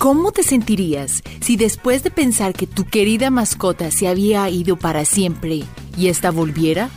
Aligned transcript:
¿Cómo 0.00 0.32
te 0.32 0.42
sentirías 0.42 1.22
si 1.42 1.58
después 1.58 2.02
de 2.02 2.10
pensar 2.10 2.54
que 2.54 2.66
tu 2.66 2.86
querida 2.86 3.28
mascota 3.28 3.90
se 3.90 4.08
había 4.08 4.48
ido 4.48 4.78
para 4.78 5.04
siempre 5.04 5.64
y 5.94 6.06
esta 6.08 6.30
volviera? 6.30 6.88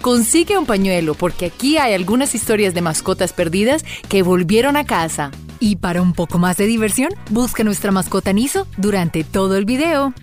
Consigue 0.00 0.56
un 0.56 0.64
pañuelo 0.64 1.14
porque 1.14 1.46
aquí 1.46 1.76
hay 1.76 1.92
algunas 1.92 2.36
historias 2.36 2.72
de 2.72 2.82
mascotas 2.82 3.32
perdidas 3.32 3.84
que 4.08 4.22
volvieron 4.22 4.76
a 4.76 4.86
casa. 4.86 5.32
Y 5.58 5.74
para 5.74 6.00
un 6.00 6.12
poco 6.12 6.38
más 6.38 6.56
de 6.56 6.66
diversión, 6.66 7.10
busca 7.30 7.64
nuestra 7.64 7.90
mascota 7.90 8.32
Niso 8.32 8.68
durante 8.76 9.24
todo 9.24 9.56
el 9.56 9.64
video 9.64 10.14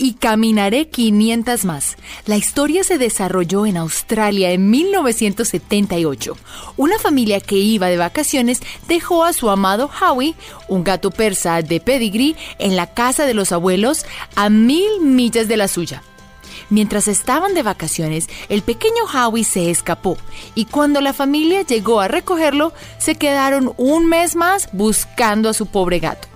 y 0.00 0.14
caminaré 0.14 0.88
500 0.88 1.66
más. 1.66 1.96
La 2.24 2.38
historia 2.38 2.82
se 2.84 2.96
desarrolló 2.96 3.66
en 3.66 3.76
Australia 3.76 4.50
en 4.50 4.70
1978. 4.70 6.36
Una 6.78 6.98
familia 6.98 7.40
que 7.40 7.56
iba 7.56 7.88
de 7.88 7.98
vacaciones 7.98 8.60
dejó 8.88 9.24
a 9.24 9.34
su 9.34 9.50
amado 9.50 9.90
Howie, 10.00 10.34
un 10.68 10.84
gato 10.84 11.10
persa 11.10 11.60
de 11.60 11.80
pedigree, 11.80 12.34
en 12.58 12.76
la 12.76 12.86
casa 12.94 13.26
de 13.26 13.34
los 13.34 13.52
abuelos 13.52 14.06
a 14.36 14.48
mil 14.48 15.02
millas 15.02 15.48
de 15.48 15.58
la 15.58 15.68
suya. 15.68 16.02
Mientras 16.70 17.06
estaban 17.06 17.52
de 17.52 17.62
vacaciones, 17.62 18.28
el 18.48 18.62
pequeño 18.62 19.04
Howie 19.04 19.44
se 19.44 19.70
escapó 19.70 20.16
y 20.54 20.64
cuando 20.64 21.02
la 21.02 21.12
familia 21.12 21.60
llegó 21.60 22.00
a 22.00 22.08
recogerlo, 22.08 22.72
se 22.98 23.16
quedaron 23.16 23.74
un 23.76 24.06
mes 24.06 24.34
más 24.34 24.70
buscando 24.72 25.50
a 25.50 25.54
su 25.54 25.66
pobre 25.66 25.98
gato. 25.98 26.29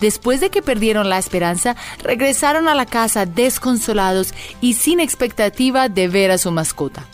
Después 0.00 0.40
de 0.40 0.50
que 0.50 0.62
perdieron 0.62 1.08
la 1.08 1.18
esperanza, 1.18 1.76
regresaron 2.02 2.68
a 2.68 2.74
la 2.74 2.86
casa 2.86 3.26
desconsolados 3.26 4.34
y 4.60 4.74
sin 4.74 5.00
expectativa 5.00 5.88
de 5.88 6.08
ver 6.08 6.30
a 6.30 6.38
su 6.38 6.50
mascota. 6.50 7.04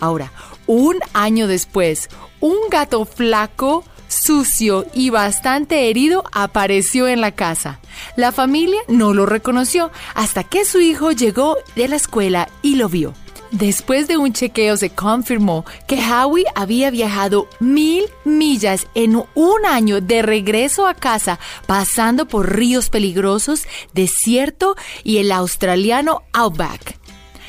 Ahora, 0.00 0.32
un 0.66 0.98
año 1.12 1.46
después, 1.46 2.08
un 2.40 2.56
gato 2.70 3.04
flaco, 3.04 3.84
sucio 4.08 4.86
y 4.94 5.10
bastante 5.10 5.88
herido 5.88 6.24
apareció 6.32 7.06
en 7.06 7.20
la 7.20 7.32
casa. 7.32 7.80
La 8.16 8.32
familia 8.32 8.80
no 8.88 9.14
lo 9.14 9.26
reconoció 9.26 9.90
hasta 10.14 10.44
que 10.44 10.64
su 10.64 10.80
hijo 10.80 11.12
llegó 11.12 11.56
de 11.76 11.88
la 11.88 11.96
escuela 11.96 12.48
y 12.62 12.76
lo 12.76 12.88
vio. 12.88 13.14
Después 13.50 14.06
de 14.06 14.16
un 14.16 14.32
chequeo 14.32 14.76
se 14.76 14.90
confirmó 14.90 15.64
que 15.88 16.00
Howie 16.00 16.44
había 16.54 16.90
viajado 16.90 17.48
mil 17.58 18.04
millas 18.24 18.86
en 18.94 19.16
un 19.16 19.66
año 19.66 20.00
de 20.00 20.22
regreso 20.22 20.86
a 20.86 20.94
casa, 20.94 21.40
pasando 21.66 22.26
por 22.26 22.56
ríos 22.56 22.90
peligrosos, 22.90 23.66
desierto 23.92 24.76
y 25.02 25.18
el 25.18 25.32
australiano 25.32 26.22
Outback. 26.32 26.96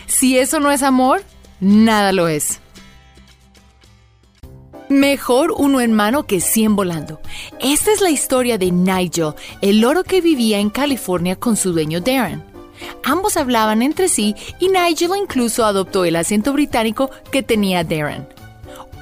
Si 0.07 0.39
eso 0.39 0.59
no 0.59 0.71
es 0.71 0.81
amor, 0.81 1.23
nada 1.59 2.11
lo 2.11 2.27
es. 2.27 2.59
Mejor 4.89 5.53
uno 5.55 5.79
en 5.79 5.93
mano 5.93 6.25
que 6.25 6.41
cien 6.41 6.75
volando. 6.75 7.21
Esta 7.61 7.93
es 7.93 8.01
la 8.01 8.09
historia 8.09 8.57
de 8.57 8.71
Nigel, 8.71 9.35
el 9.61 9.79
loro 9.79 10.03
que 10.03 10.19
vivía 10.19 10.59
en 10.59 10.69
California 10.69 11.37
con 11.37 11.55
su 11.55 11.71
dueño 11.71 12.01
Darren. 12.01 12.50
Ambos 13.03 13.37
hablaban 13.37 13.81
entre 13.81 14.09
sí 14.09 14.35
y 14.59 14.69
Nigel 14.69 15.11
incluso 15.17 15.65
adoptó 15.65 16.05
el 16.05 16.15
acento 16.15 16.53
británico 16.53 17.09
que 17.31 17.43
tenía 17.43 17.83
Darren. 17.83 18.27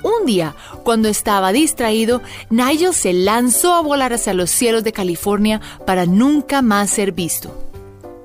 Un 0.01 0.25
día, 0.25 0.55
cuando 0.83 1.09
estaba 1.09 1.51
distraído, 1.51 2.21
Nigel 2.49 2.93
se 2.93 3.11
lanzó 3.11 3.75
a 3.75 3.81
volar 3.81 4.13
hacia 4.13 4.33
los 4.33 4.49
cielos 4.49 4.83
de 4.83 4.93
California 4.93 5.59
para 5.85 6.05
nunca 6.05 6.61
más 6.61 6.89
ser 6.89 7.11
visto. 7.11 7.53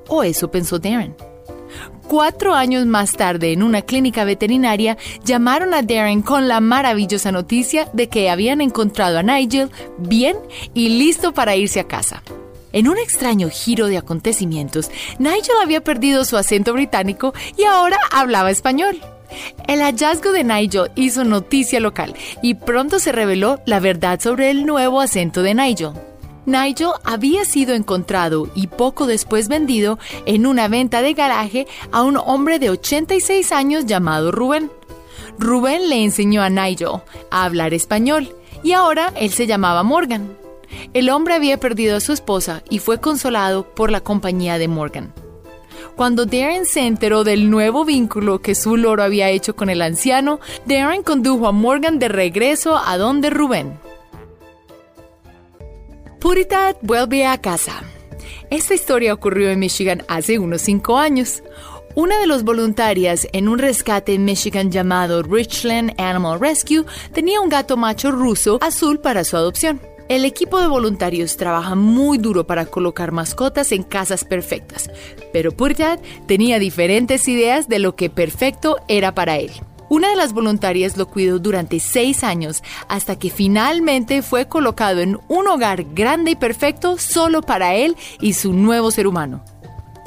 O 0.07 0.23
eso 0.23 0.49
pensó 0.49 0.79
Darren. 0.79 1.15
Cuatro 2.07 2.53
años 2.53 2.85
más 2.85 3.13
tarde, 3.13 3.51
en 3.51 3.63
una 3.63 3.81
clínica 3.81 4.23
veterinaria, 4.25 4.95
llamaron 5.23 5.73
a 5.73 5.81
Darren 5.81 6.21
con 6.21 6.47
la 6.47 6.61
maravillosa 6.61 7.31
noticia 7.31 7.89
de 7.93 8.07
que 8.09 8.29
habían 8.29 8.61
encontrado 8.61 9.17
a 9.17 9.23
Nigel 9.23 9.71
bien 9.97 10.37
y 10.73 10.89
listo 10.89 11.33
para 11.33 11.55
irse 11.55 11.79
a 11.79 11.87
casa. 11.87 12.21
En 12.75 12.89
un 12.89 12.97
extraño 12.97 13.49
giro 13.49 13.87
de 13.87 13.97
acontecimientos, 13.97 14.91
Nigel 15.17 15.55
había 15.63 15.81
perdido 15.81 16.25
su 16.25 16.35
acento 16.35 16.73
británico 16.73 17.33
y 17.57 17.63
ahora 17.63 17.97
hablaba 18.11 18.51
español. 18.51 18.99
El 19.65 19.79
hallazgo 19.79 20.33
de 20.33 20.43
Nigel 20.43 20.91
hizo 20.95 21.23
noticia 21.23 21.79
local 21.79 22.13
y 22.41 22.55
pronto 22.55 22.99
se 22.99 23.13
reveló 23.13 23.61
la 23.65 23.79
verdad 23.79 24.19
sobre 24.19 24.49
el 24.51 24.65
nuevo 24.65 24.99
acento 24.99 25.41
de 25.41 25.53
Nigel. 25.53 25.93
Nigel 26.45 26.89
había 27.05 27.45
sido 27.45 27.73
encontrado 27.75 28.49
y 28.55 28.67
poco 28.67 29.07
después 29.07 29.47
vendido 29.47 29.97
en 30.25 30.45
una 30.45 30.67
venta 30.67 31.01
de 31.01 31.13
garaje 31.13 31.67
a 31.93 32.03
un 32.03 32.17
hombre 32.17 32.59
de 32.59 32.71
86 32.71 33.53
años 33.53 33.85
llamado 33.85 34.33
Rubén. 34.33 34.69
Rubén 35.39 35.87
le 35.87 36.03
enseñó 36.03 36.41
a 36.41 36.49
Nigel 36.49 37.01
a 37.31 37.45
hablar 37.45 37.73
español 37.73 38.35
y 38.63 38.73
ahora 38.73 39.13
él 39.15 39.31
se 39.31 39.47
llamaba 39.47 39.83
Morgan. 39.83 40.44
El 40.93 41.09
hombre 41.09 41.33
había 41.33 41.59
perdido 41.59 41.97
a 41.97 41.99
su 42.01 42.13
esposa 42.13 42.63
y 42.69 42.79
fue 42.79 42.99
consolado 42.99 43.73
por 43.73 43.91
la 43.91 44.01
compañía 44.01 44.57
de 44.57 44.67
Morgan. 44.67 45.13
Cuando 45.95 46.25
Darren 46.25 46.65
se 46.65 46.81
enteró 46.81 47.23
del 47.23 47.49
nuevo 47.49 47.85
vínculo 47.85 48.41
que 48.41 48.53
su 48.53 48.75
loro 48.75 49.01
había 49.03 49.29
hecho 49.29 49.55
con 49.55 49.69
el 49.69 49.81
anciano, 49.81 50.39
Darren 50.65 51.03
condujo 51.03 51.47
a 51.47 51.51
Morgan 51.53 51.99
de 51.99 52.09
regreso 52.09 52.77
a 52.77 52.97
donde 52.97 53.29
Rubén. 53.29 53.79
Puritat 56.19 56.77
vuelve 56.81 57.25
a 57.25 57.37
casa. 57.37 57.83
Esta 58.49 58.73
historia 58.73 59.13
ocurrió 59.13 59.49
en 59.49 59.59
Michigan 59.59 60.03
hace 60.07 60.37
unos 60.39 60.61
cinco 60.61 60.97
años. 60.97 61.43
Una 61.95 62.19
de 62.19 62.27
las 62.27 62.43
voluntarias 62.43 63.27
en 63.31 63.47
un 63.47 63.57
rescate 63.57 64.13
en 64.13 64.25
Michigan 64.25 64.69
llamado 64.69 65.23
Richland 65.23 65.93
Animal 65.97 66.39
Rescue 66.39 66.85
tenía 67.13 67.39
un 67.39 67.47
gato 67.47 67.77
macho 67.77 68.11
ruso 68.11 68.57
azul 68.61 68.99
para 68.99 69.23
su 69.23 69.37
adopción. 69.37 69.79
El 70.07 70.23
equipo 70.23 70.59
de 70.59 70.67
voluntarios 70.67 71.35
trabaja 71.35 71.73
muy 71.73 72.19
duro 72.19 72.45
para 72.45 72.67
colocar 72.67 73.11
mascotas 73.11 73.71
en 73.71 73.81
casas 73.81 74.23
perfectas, 74.23 74.91
pero 75.33 75.51
Purjat 75.51 75.99
tenía 76.27 76.59
diferentes 76.59 77.27
ideas 77.27 77.67
de 77.67 77.79
lo 77.79 77.95
que 77.95 78.11
perfecto 78.11 78.77
era 78.87 79.15
para 79.15 79.37
él. 79.37 79.49
Una 79.89 80.09
de 80.09 80.15
las 80.15 80.33
voluntarias 80.33 80.95
lo 80.95 81.07
cuidó 81.07 81.39
durante 81.39 81.79
seis 81.79 82.23
años 82.23 82.63
hasta 82.87 83.17
que 83.17 83.31
finalmente 83.31 84.21
fue 84.21 84.47
colocado 84.47 85.01
en 85.01 85.17
un 85.27 85.47
hogar 85.47 85.83
grande 85.95 86.31
y 86.31 86.35
perfecto 86.35 86.99
solo 86.99 87.41
para 87.41 87.73
él 87.73 87.95
y 88.21 88.33
su 88.33 88.53
nuevo 88.53 88.91
ser 88.91 89.07
humano. 89.07 89.43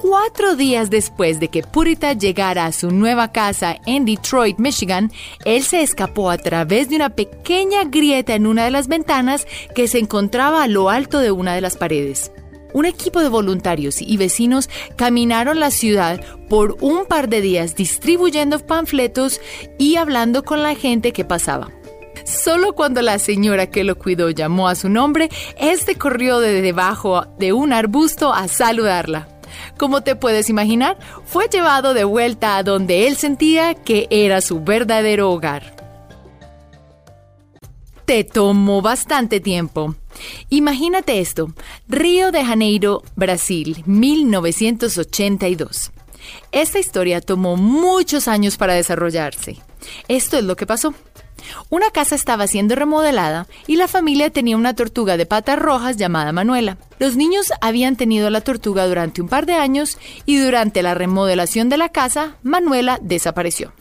Cuatro 0.00 0.54
días 0.54 0.90
después 0.90 1.40
de 1.40 1.48
que 1.48 1.64
Purita 1.64 2.12
llegara 2.12 2.66
a 2.66 2.72
su 2.72 2.92
nueva 2.92 3.32
casa 3.32 3.78
en 3.84 4.04
Detroit, 4.04 4.56
Michigan, 4.60 5.10
él 5.44 5.64
se 5.64 5.82
escapó 5.82 6.30
a 6.30 6.38
través 6.38 6.88
de 6.88 6.94
una 6.94 7.10
pequeña 7.10 7.82
grieta 7.82 8.36
en 8.36 8.46
una 8.46 8.64
de 8.64 8.70
las 8.70 8.86
ventanas 8.86 9.44
que 9.74 9.88
se 9.88 9.98
encontraba 9.98 10.62
a 10.62 10.68
lo 10.68 10.88
alto 10.88 11.18
de 11.18 11.32
una 11.32 11.52
de 11.52 11.62
las 11.62 11.76
paredes. 11.76 12.30
Un 12.72 12.84
equipo 12.84 13.20
de 13.20 13.28
voluntarios 13.28 14.00
y 14.00 14.16
vecinos 14.16 14.70
caminaron 14.94 15.58
la 15.58 15.72
ciudad 15.72 16.20
por 16.48 16.76
un 16.80 17.04
par 17.06 17.28
de 17.28 17.40
días 17.40 17.74
distribuyendo 17.74 18.60
panfletos 18.60 19.40
y 19.78 19.96
hablando 19.96 20.44
con 20.44 20.62
la 20.62 20.76
gente 20.76 21.12
que 21.12 21.24
pasaba. 21.24 21.72
Solo 22.24 22.72
cuando 22.72 23.02
la 23.02 23.18
señora 23.18 23.68
que 23.68 23.82
lo 23.82 23.98
cuidó 23.98 24.30
llamó 24.30 24.68
a 24.68 24.76
su 24.76 24.88
nombre, 24.88 25.28
este 25.58 25.96
corrió 25.96 26.38
de 26.38 26.62
debajo 26.62 27.26
de 27.36 27.52
un 27.52 27.72
arbusto 27.72 28.32
a 28.32 28.46
saludarla. 28.46 29.37
Como 29.76 30.02
te 30.02 30.16
puedes 30.16 30.48
imaginar, 30.48 30.98
fue 31.24 31.48
llevado 31.48 31.94
de 31.94 32.04
vuelta 32.04 32.56
a 32.56 32.62
donde 32.62 33.06
él 33.06 33.16
sentía 33.16 33.74
que 33.74 34.06
era 34.10 34.40
su 34.40 34.62
verdadero 34.62 35.30
hogar. 35.30 35.76
Te 38.04 38.24
tomó 38.24 38.80
bastante 38.80 39.40
tiempo. 39.40 39.94
Imagínate 40.48 41.20
esto, 41.20 41.52
Río 41.88 42.32
de 42.32 42.44
Janeiro, 42.44 43.02
Brasil, 43.16 43.82
1982. 43.86 45.92
Esta 46.52 46.78
historia 46.78 47.20
tomó 47.20 47.56
muchos 47.56 48.28
años 48.28 48.56
para 48.56 48.74
desarrollarse. 48.74 49.56
Esto 50.08 50.38
es 50.38 50.44
lo 50.44 50.56
que 50.56 50.66
pasó. 50.66 50.94
Una 51.70 51.90
casa 51.90 52.14
estaba 52.14 52.46
siendo 52.46 52.74
remodelada 52.74 53.46
y 53.66 53.76
la 53.76 53.88
familia 53.88 54.30
tenía 54.30 54.56
una 54.56 54.74
tortuga 54.74 55.16
de 55.16 55.26
patas 55.26 55.58
rojas 55.58 55.96
llamada 55.96 56.32
Manuela. 56.32 56.78
Los 56.98 57.16
niños 57.16 57.52
habían 57.60 57.96
tenido 57.96 58.30
la 58.30 58.40
tortuga 58.40 58.86
durante 58.86 59.22
un 59.22 59.28
par 59.28 59.46
de 59.46 59.54
años 59.54 59.98
y 60.24 60.38
durante 60.38 60.82
la 60.82 60.94
remodelación 60.94 61.68
de 61.68 61.76
la 61.76 61.88
casa, 61.90 62.36
Manuela 62.42 62.98
desapareció. 63.02 63.72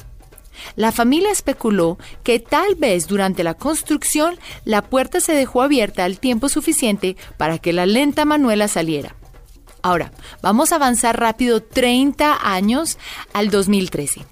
La 0.75 0.91
familia 0.91 1.31
especuló 1.31 1.97
que 2.23 2.39
tal 2.39 2.75
vez 2.75 3.07
durante 3.07 3.43
la 3.43 3.53
construcción 3.53 4.37
la 4.65 4.81
puerta 4.81 5.19
se 5.19 5.33
dejó 5.33 5.61
abierta 5.61 6.03
al 6.03 6.19
tiempo 6.19 6.49
suficiente 6.49 7.15
para 7.37 7.59
que 7.59 7.73
la 7.73 7.85
lenta 7.85 8.25
Manuela 8.25 8.67
saliera. 8.67 9.15
Ahora, 9.81 10.11
vamos 10.41 10.71
a 10.71 10.75
avanzar 10.75 11.19
rápido 11.19 11.61
30 11.61 12.37
años 12.41 12.97
al 13.33 13.49
2013. 13.49 14.25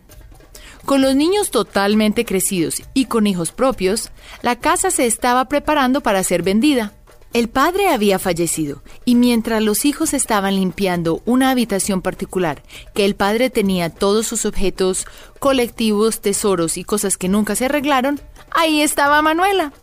Con 0.86 1.02
los 1.02 1.16
niños 1.16 1.50
totalmente 1.50 2.26
crecidos 2.26 2.84
y 2.94 3.06
con 3.06 3.26
hijos 3.26 3.52
propios, 3.52 4.12
la 4.44 4.56
casa 4.56 4.92
se 4.92 5.08
estaba 5.08 5.46
preparando 5.46 6.02
para 6.02 6.24
ser 6.24 6.44
vendida. 6.44 6.94
El 7.34 7.50
padre 7.50 7.90
había 7.90 8.20
fallecido 8.20 8.84
y 9.04 9.16
mientras 9.16 9.64
los 9.64 9.84
hijos 9.84 10.14
estaban 10.14 10.56
limpiando 10.56 11.24
una 11.26 11.50
habitación 11.50 12.04
particular, 12.04 12.62
que 12.94 13.04
el 13.04 13.16
padre 13.16 13.50
tenía 13.50 13.90
todos 13.90 14.28
sus 14.28 14.46
objetos 14.46 15.08
colectivos, 15.40 16.22
tesoros 16.22 16.78
y 16.78 16.84
cosas 16.84 17.18
que 17.18 17.30
nunca 17.30 17.56
se 17.56 17.66
arreglaron, 17.66 18.22
ahí 18.52 18.82
estaba 18.82 19.24
Manuela. 19.24 19.74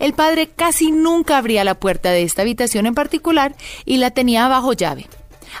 El 0.00 0.12
padre 0.12 0.48
casi 0.48 0.90
nunca 0.90 1.38
abría 1.38 1.62
la 1.62 1.78
puerta 1.78 2.10
de 2.10 2.24
esta 2.24 2.42
habitación 2.42 2.86
en 2.86 2.94
particular 2.94 3.54
y 3.84 3.98
la 3.98 4.10
tenía 4.10 4.48
bajo 4.48 4.72
llave. 4.72 5.06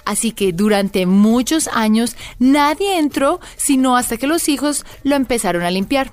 Así 0.04 0.32
que 0.32 0.52
durante 0.52 1.06
muchos 1.06 1.68
años 1.68 2.16
nadie 2.38 2.98
entró 2.98 3.40
sino 3.56 3.96
hasta 3.96 4.16
que 4.16 4.26
los 4.26 4.48
hijos 4.48 4.84
lo 5.02 5.16
empezaron 5.16 5.62
a 5.62 5.70
limpiar. 5.70 6.12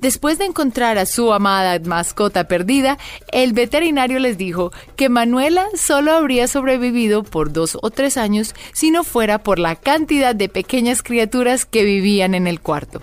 Después 0.00 0.38
de 0.38 0.46
encontrar 0.46 0.96
a 0.96 1.04
su 1.04 1.30
amada 1.30 1.78
mascota 1.84 2.48
perdida, 2.48 2.96
el 3.32 3.52
veterinario 3.52 4.18
les 4.18 4.38
dijo 4.38 4.72
que 4.96 5.10
Manuela 5.10 5.66
solo 5.74 6.12
habría 6.12 6.48
sobrevivido 6.48 7.22
por 7.22 7.52
dos 7.52 7.76
o 7.82 7.90
tres 7.90 8.16
años 8.16 8.54
si 8.72 8.90
no 8.90 9.04
fuera 9.04 9.42
por 9.42 9.58
la 9.58 9.76
cantidad 9.76 10.34
de 10.34 10.48
pequeñas 10.48 11.02
criaturas 11.02 11.66
que 11.66 11.84
vivían 11.84 12.34
en 12.34 12.46
el 12.46 12.60
cuarto. 12.60 13.02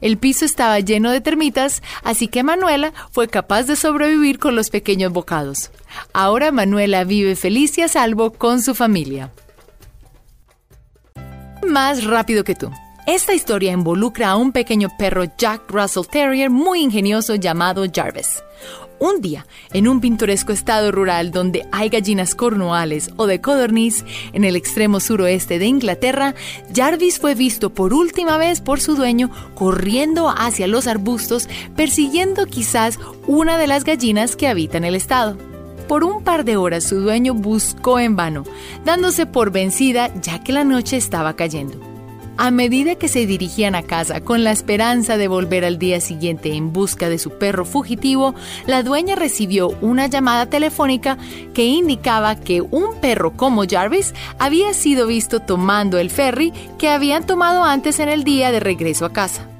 El 0.00 0.16
piso 0.16 0.46
estaba 0.46 0.80
lleno 0.80 1.10
de 1.10 1.20
termitas, 1.20 1.82
así 2.02 2.28
que 2.28 2.42
Manuela 2.42 2.94
fue 3.10 3.28
capaz 3.28 3.64
de 3.64 3.76
sobrevivir 3.76 4.38
con 4.38 4.56
los 4.56 4.70
pequeños 4.70 5.12
bocados. 5.12 5.70
Ahora 6.14 6.50
Manuela 6.50 7.04
vive 7.04 7.36
feliz 7.36 7.76
y 7.76 7.82
a 7.82 7.88
salvo 7.88 8.32
con 8.32 8.62
su 8.62 8.74
familia. 8.74 9.30
Más 11.66 12.04
rápido 12.04 12.44
que 12.44 12.54
tú. 12.54 12.70
Esta 13.06 13.34
historia 13.34 13.72
involucra 13.72 14.30
a 14.30 14.36
un 14.36 14.52
pequeño 14.52 14.88
perro 14.96 15.24
Jack 15.36 15.70
Russell 15.70 16.06
Terrier 16.10 16.50
muy 16.50 16.80
ingenioso 16.80 17.34
llamado 17.34 17.84
Jarvis. 17.92 18.42
Un 19.00 19.20
día, 19.20 19.46
en 19.72 19.88
un 19.88 20.00
pintoresco 20.00 20.52
estado 20.52 20.92
rural 20.92 21.32
donde 21.32 21.66
hay 21.72 21.88
gallinas 21.88 22.36
cornuales 22.36 23.10
o 23.16 23.26
de 23.26 23.40
codorniz, 23.40 24.04
en 24.32 24.44
el 24.44 24.54
extremo 24.54 25.00
suroeste 25.00 25.58
de 25.58 25.66
Inglaterra, 25.66 26.36
Jarvis 26.72 27.18
fue 27.18 27.34
visto 27.34 27.70
por 27.70 27.92
última 27.92 28.36
vez 28.38 28.60
por 28.60 28.80
su 28.80 28.94
dueño 28.94 29.30
corriendo 29.56 30.28
hacia 30.28 30.68
los 30.68 30.86
arbustos, 30.86 31.48
persiguiendo 31.74 32.46
quizás 32.46 33.00
una 33.26 33.58
de 33.58 33.66
las 33.66 33.82
gallinas 33.82 34.36
que 34.36 34.46
habitan 34.46 34.84
el 34.84 34.94
estado. 34.94 35.36
Por 35.88 36.04
un 36.04 36.22
par 36.22 36.44
de 36.44 36.56
horas 36.56 36.84
su 36.84 37.00
dueño 37.00 37.34
buscó 37.34 37.98
en 37.98 38.16
vano, 38.16 38.44
dándose 38.84 39.26
por 39.26 39.50
vencida 39.50 40.10
ya 40.20 40.42
que 40.42 40.52
la 40.52 40.64
noche 40.64 40.96
estaba 40.96 41.34
cayendo. 41.34 41.92
A 42.38 42.50
medida 42.50 42.94
que 42.94 43.08
se 43.08 43.26
dirigían 43.26 43.74
a 43.74 43.82
casa 43.82 44.22
con 44.22 44.42
la 44.42 44.52
esperanza 44.52 45.16
de 45.16 45.28
volver 45.28 45.64
al 45.64 45.78
día 45.78 46.00
siguiente 46.00 46.54
en 46.54 46.72
busca 46.72 47.10
de 47.10 47.18
su 47.18 47.38
perro 47.38 47.64
fugitivo, 47.64 48.34
la 48.66 48.82
dueña 48.82 49.16
recibió 49.16 49.68
una 49.82 50.06
llamada 50.06 50.46
telefónica 50.46 51.18
que 51.52 51.66
indicaba 51.66 52.36
que 52.36 52.62
un 52.62 52.96
perro 53.00 53.36
como 53.36 53.64
Jarvis 53.68 54.14
había 54.38 54.72
sido 54.72 55.06
visto 55.06 55.40
tomando 55.40 55.98
el 55.98 56.10
ferry 56.10 56.52
que 56.78 56.88
habían 56.88 57.26
tomado 57.26 57.64
antes 57.64 58.00
en 58.00 58.08
el 58.08 58.24
día 58.24 58.50
de 58.50 58.60
regreso 58.60 59.04
a 59.04 59.12
casa. 59.12 59.51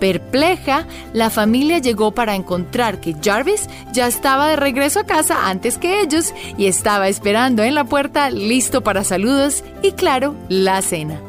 Perpleja, 0.00 0.86
la 1.12 1.30
familia 1.30 1.78
llegó 1.78 2.12
para 2.12 2.34
encontrar 2.34 3.00
que 3.00 3.16
Jarvis 3.22 3.68
ya 3.92 4.06
estaba 4.06 4.48
de 4.48 4.56
regreso 4.56 5.00
a 5.00 5.06
casa 5.06 5.48
antes 5.48 5.78
que 5.78 6.00
ellos 6.00 6.34
y 6.56 6.66
estaba 6.66 7.08
esperando 7.08 7.62
en 7.62 7.74
la 7.74 7.84
puerta 7.84 8.30
listo 8.30 8.82
para 8.82 9.04
saludos 9.04 9.64
y 9.82 9.92
claro, 9.92 10.34
la 10.48 10.80
cena. 10.82 11.20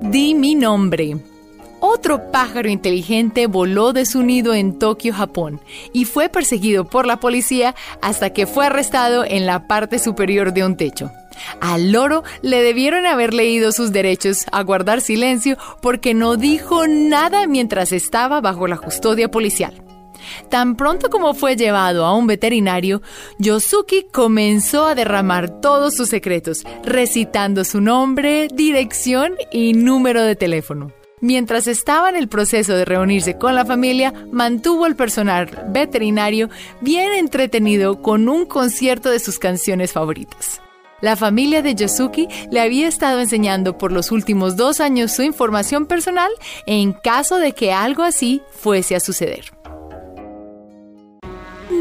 Di 0.00 0.34
mi 0.34 0.54
nombre. 0.54 1.16
Otro 1.80 2.30
pájaro 2.32 2.68
inteligente 2.68 3.46
voló 3.46 3.92
de 3.92 4.04
su 4.04 4.22
nido 4.22 4.54
en 4.54 4.78
Tokio, 4.78 5.14
Japón, 5.14 5.60
y 5.92 6.04
fue 6.04 6.28
perseguido 6.28 6.84
por 6.84 7.06
la 7.06 7.18
policía 7.20 7.74
hasta 8.02 8.30
que 8.30 8.46
fue 8.46 8.66
arrestado 8.66 9.24
en 9.24 9.46
la 9.46 9.68
parte 9.68 9.98
superior 9.98 10.52
de 10.52 10.64
un 10.64 10.76
techo. 10.76 11.10
Al 11.60 11.92
loro 11.92 12.24
le 12.42 12.62
debieron 12.62 13.06
haber 13.06 13.32
leído 13.32 13.70
sus 13.70 13.92
derechos 13.92 14.44
a 14.50 14.62
guardar 14.62 15.00
silencio 15.00 15.56
porque 15.80 16.14
no 16.14 16.36
dijo 16.36 16.88
nada 16.88 17.46
mientras 17.46 17.92
estaba 17.92 18.40
bajo 18.40 18.66
la 18.66 18.78
custodia 18.78 19.30
policial. 19.30 19.82
Tan 20.50 20.76
pronto 20.76 21.10
como 21.10 21.32
fue 21.34 21.56
llevado 21.56 22.04
a 22.04 22.14
un 22.14 22.26
veterinario, 22.26 23.02
Yosuki 23.38 24.06
comenzó 24.12 24.86
a 24.86 24.94
derramar 24.94 25.60
todos 25.60 25.94
sus 25.94 26.08
secretos, 26.08 26.64
recitando 26.84 27.64
su 27.64 27.80
nombre, 27.80 28.48
dirección 28.52 29.34
y 29.52 29.72
número 29.74 30.22
de 30.22 30.36
teléfono. 30.36 30.97
Mientras 31.20 31.66
estaba 31.66 32.08
en 32.08 32.16
el 32.16 32.28
proceso 32.28 32.74
de 32.74 32.84
reunirse 32.84 33.36
con 33.36 33.54
la 33.54 33.64
familia, 33.64 34.12
mantuvo 34.32 34.84
al 34.84 34.96
personal 34.96 35.66
veterinario 35.68 36.48
bien 36.80 37.12
entretenido 37.12 38.02
con 38.02 38.28
un 38.28 38.46
concierto 38.46 39.10
de 39.10 39.20
sus 39.20 39.38
canciones 39.38 39.92
favoritas. 39.92 40.60
La 41.00 41.14
familia 41.14 41.62
de 41.62 41.74
Yosuki 41.74 42.28
le 42.50 42.60
había 42.60 42.88
estado 42.88 43.20
enseñando 43.20 43.78
por 43.78 43.92
los 43.92 44.10
últimos 44.10 44.56
dos 44.56 44.80
años 44.80 45.12
su 45.12 45.22
información 45.22 45.86
personal 45.86 46.30
en 46.66 46.92
caso 46.92 47.38
de 47.38 47.52
que 47.52 47.72
algo 47.72 48.02
así 48.02 48.42
fuese 48.50 48.96
a 48.96 49.00
suceder 49.00 49.58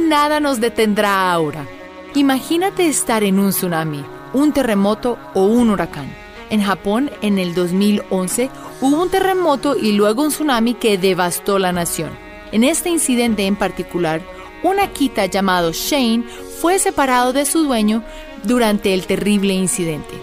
nada 0.07 0.39
nos 0.39 0.59
detendrá 0.59 1.31
ahora. 1.31 1.67
Imagínate 2.15 2.87
estar 2.87 3.23
en 3.23 3.39
un 3.39 3.49
tsunami, 3.49 4.03
un 4.33 4.51
terremoto 4.53 5.17
o 5.33 5.45
un 5.45 5.69
huracán. 5.69 6.07
En 6.49 6.61
Japón, 6.61 7.11
en 7.21 7.39
el 7.39 7.53
2011, 7.53 8.49
hubo 8.81 9.01
un 9.01 9.09
terremoto 9.09 9.75
y 9.75 9.91
luego 9.91 10.23
un 10.23 10.29
tsunami 10.29 10.75
que 10.75 10.97
devastó 10.97 11.59
la 11.59 11.71
nación. 11.71 12.11
En 12.51 12.63
este 12.63 12.89
incidente 12.89 13.45
en 13.45 13.57
particular, 13.57 14.21
un 14.63 14.79
Akita 14.79 15.25
llamado 15.25 15.71
Shane 15.73 16.23
fue 16.61 16.79
separado 16.79 17.33
de 17.33 17.45
su 17.45 17.63
dueño 17.63 18.03
durante 18.43 18.93
el 18.93 19.05
terrible 19.05 19.53
incidente. 19.53 20.15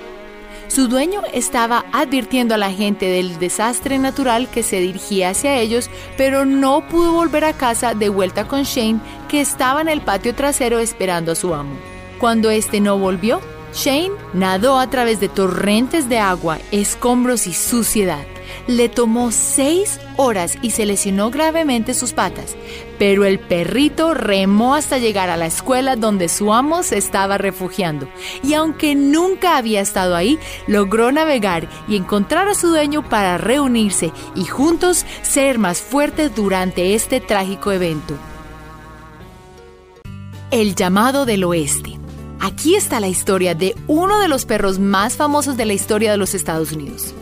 Su 0.68 0.88
dueño 0.88 1.20
estaba 1.32 1.84
advirtiendo 1.92 2.54
a 2.54 2.58
la 2.58 2.72
gente 2.72 3.06
del 3.06 3.38
desastre 3.38 3.98
natural 3.98 4.48
que 4.50 4.62
se 4.62 4.80
dirigía 4.80 5.30
hacia 5.30 5.58
ellos, 5.58 5.88
pero 6.16 6.44
no 6.44 6.88
pudo 6.88 7.12
volver 7.12 7.44
a 7.44 7.52
casa 7.52 7.94
de 7.94 8.08
vuelta 8.08 8.48
con 8.48 8.64
Shane, 8.64 8.98
que 9.28 9.40
estaba 9.40 9.82
en 9.82 9.88
el 9.88 10.00
patio 10.00 10.34
trasero 10.34 10.78
esperando 10.80 11.32
a 11.32 11.36
su 11.36 11.54
amo. 11.54 11.76
Cuando 12.18 12.50
este 12.50 12.80
no 12.80 12.98
volvió, 12.98 13.40
Shane 13.74 14.12
nadó 14.32 14.78
a 14.78 14.88
través 14.88 15.18
de 15.18 15.28
torrentes 15.28 16.08
de 16.08 16.18
agua, 16.18 16.58
escombros 16.70 17.46
y 17.46 17.52
suciedad. 17.52 18.24
Le 18.68 18.88
tomó 18.88 19.32
seis 19.32 19.98
horas 20.16 20.56
y 20.62 20.70
se 20.70 20.86
lesionó 20.86 21.30
gravemente 21.30 21.92
sus 21.92 22.12
patas, 22.12 22.56
pero 22.98 23.24
el 23.24 23.40
perrito 23.40 24.14
remó 24.14 24.74
hasta 24.74 24.98
llegar 24.98 25.28
a 25.28 25.36
la 25.36 25.46
escuela 25.46 25.96
donde 25.96 26.28
su 26.28 26.52
amo 26.52 26.82
se 26.82 26.96
estaba 26.96 27.36
refugiando. 27.36 28.08
Y 28.42 28.54
aunque 28.54 28.94
nunca 28.94 29.56
había 29.56 29.80
estado 29.80 30.14
ahí, 30.14 30.38
logró 30.68 31.10
navegar 31.10 31.68
y 31.88 31.96
encontrar 31.96 32.48
a 32.48 32.54
su 32.54 32.68
dueño 32.68 33.08
para 33.08 33.38
reunirse 33.38 34.12
y 34.36 34.44
juntos 34.44 35.04
ser 35.22 35.58
más 35.58 35.80
fuertes 35.80 36.34
durante 36.34 36.94
este 36.94 37.20
trágico 37.20 37.72
evento. 37.72 38.14
El 40.50 40.76
llamado 40.76 41.26
del 41.26 41.42
oeste. 41.44 42.03
Aquí 42.40 42.74
está 42.74 43.00
la 43.00 43.08
historia 43.08 43.54
de 43.54 43.74
uno 43.86 44.20
de 44.20 44.28
los 44.28 44.44
perros 44.44 44.78
más 44.78 45.16
famosos 45.16 45.56
de 45.56 45.64
la 45.64 45.72
historia 45.72 46.10
de 46.10 46.18
los 46.18 46.34
Estados 46.34 46.72
Unidos. 46.72 47.14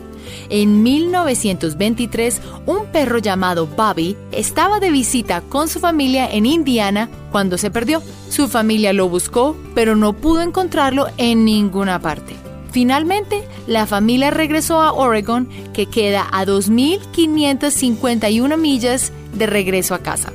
En 0.49 0.83
1923, 0.83 2.41
un 2.65 2.85
perro 2.91 3.17
llamado 3.17 3.67
Bobby 3.67 4.15
estaba 4.31 4.79
de 4.79 4.91
visita 4.91 5.41
con 5.41 5.67
su 5.67 5.79
familia 5.79 6.29
en 6.29 6.45
Indiana 6.45 7.09
cuando 7.31 7.57
se 7.57 7.71
perdió. 7.71 8.03
Su 8.29 8.47
familia 8.47 8.93
lo 8.93 9.09
buscó, 9.09 9.57
pero 9.73 9.95
no 9.95 10.13
pudo 10.13 10.41
encontrarlo 10.41 11.07
en 11.17 11.45
ninguna 11.45 11.99
parte. 11.99 12.35
Finalmente, 12.71 13.43
la 13.67 13.85
familia 13.85 14.31
regresó 14.31 14.81
a 14.81 14.93
Oregon, 14.93 15.47
que 15.73 15.85
queda 15.85 16.27
a 16.31 16.45
2.551 16.45 18.57
millas 18.57 19.11
de 19.33 19.45
regreso 19.45 19.93
a 19.93 19.99
casa. 19.99 20.33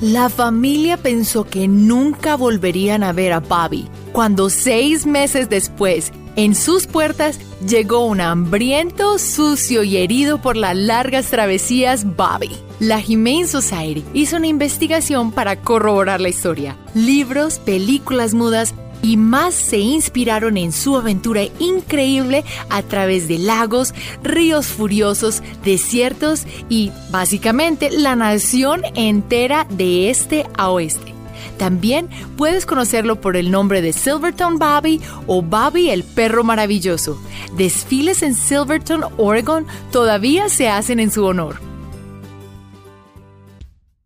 La 0.00 0.28
familia 0.28 0.96
pensó 0.96 1.44
que 1.44 1.68
nunca 1.68 2.36
volverían 2.36 3.02
a 3.04 3.12
ver 3.12 3.32
a 3.32 3.40
Bobby, 3.40 3.88
cuando 4.12 4.50
seis 4.50 5.06
meses 5.06 5.48
después 5.48 6.12
en 6.36 6.56
sus 6.56 6.88
puertas 6.88 7.38
llegó 7.66 8.06
un 8.06 8.20
hambriento, 8.20 9.18
sucio 9.18 9.84
y 9.84 9.98
herido 9.98 10.42
por 10.42 10.56
las 10.56 10.76
largas 10.76 11.30
travesías 11.30 12.04
Bobby. 12.16 12.50
La 12.80 12.98
Humane 12.98 13.46
Society 13.46 14.04
hizo 14.14 14.36
una 14.36 14.48
investigación 14.48 15.30
para 15.30 15.60
corroborar 15.60 16.20
la 16.20 16.28
historia. 16.28 16.76
Libros, 16.94 17.60
películas 17.60 18.34
mudas 18.34 18.74
y 19.04 19.18
más 19.18 19.54
se 19.54 19.76
inspiraron 19.76 20.56
en 20.56 20.72
su 20.72 20.96
aventura 20.96 21.42
increíble 21.58 22.42
a 22.70 22.82
través 22.82 23.28
de 23.28 23.38
lagos, 23.38 23.92
ríos 24.22 24.66
furiosos, 24.66 25.42
desiertos 25.62 26.46
y 26.70 26.90
básicamente 27.10 27.90
la 27.90 28.16
nación 28.16 28.80
entera 28.94 29.66
de 29.68 30.08
este 30.08 30.46
a 30.56 30.70
oeste. 30.70 31.12
También 31.58 32.08
puedes 32.38 32.64
conocerlo 32.64 33.20
por 33.20 33.36
el 33.36 33.50
nombre 33.50 33.82
de 33.82 33.92
Silverton 33.92 34.58
Bobby 34.58 35.02
o 35.26 35.42
Bobby 35.42 35.90
el 35.90 36.02
perro 36.02 36.42
maravilloso. 36.42 37.20
Desfiles 37.58 38.22
en 38.22 38.34
Silverton, 38.34 39.04
Oregon 39.18 39.66
todavía 39.92 40.48
se 40.48 40.68
hacen 40.68 40.98
en 40.98 41.10
su 41.10 41.26
honor. 41.26 41.60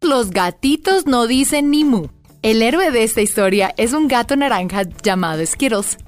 Los 0.01 0.31
gatitos 0.31 1.07
no 1.07 1.29
dicen 1.29 1.71
ni 1.71 1.85
mu. 1.85 2.09
El 2.43 2.63
héroe 2.63 2.93
de 2.93 3.03
esta 3.03 3.21
historia 3.21 3.75
es 3.77 3.93
un 3.93 4.07
gato 4.07 4.37
naranja 4.37 4.85
llamado 5.03 5.45
Skittles. 5.45 5.99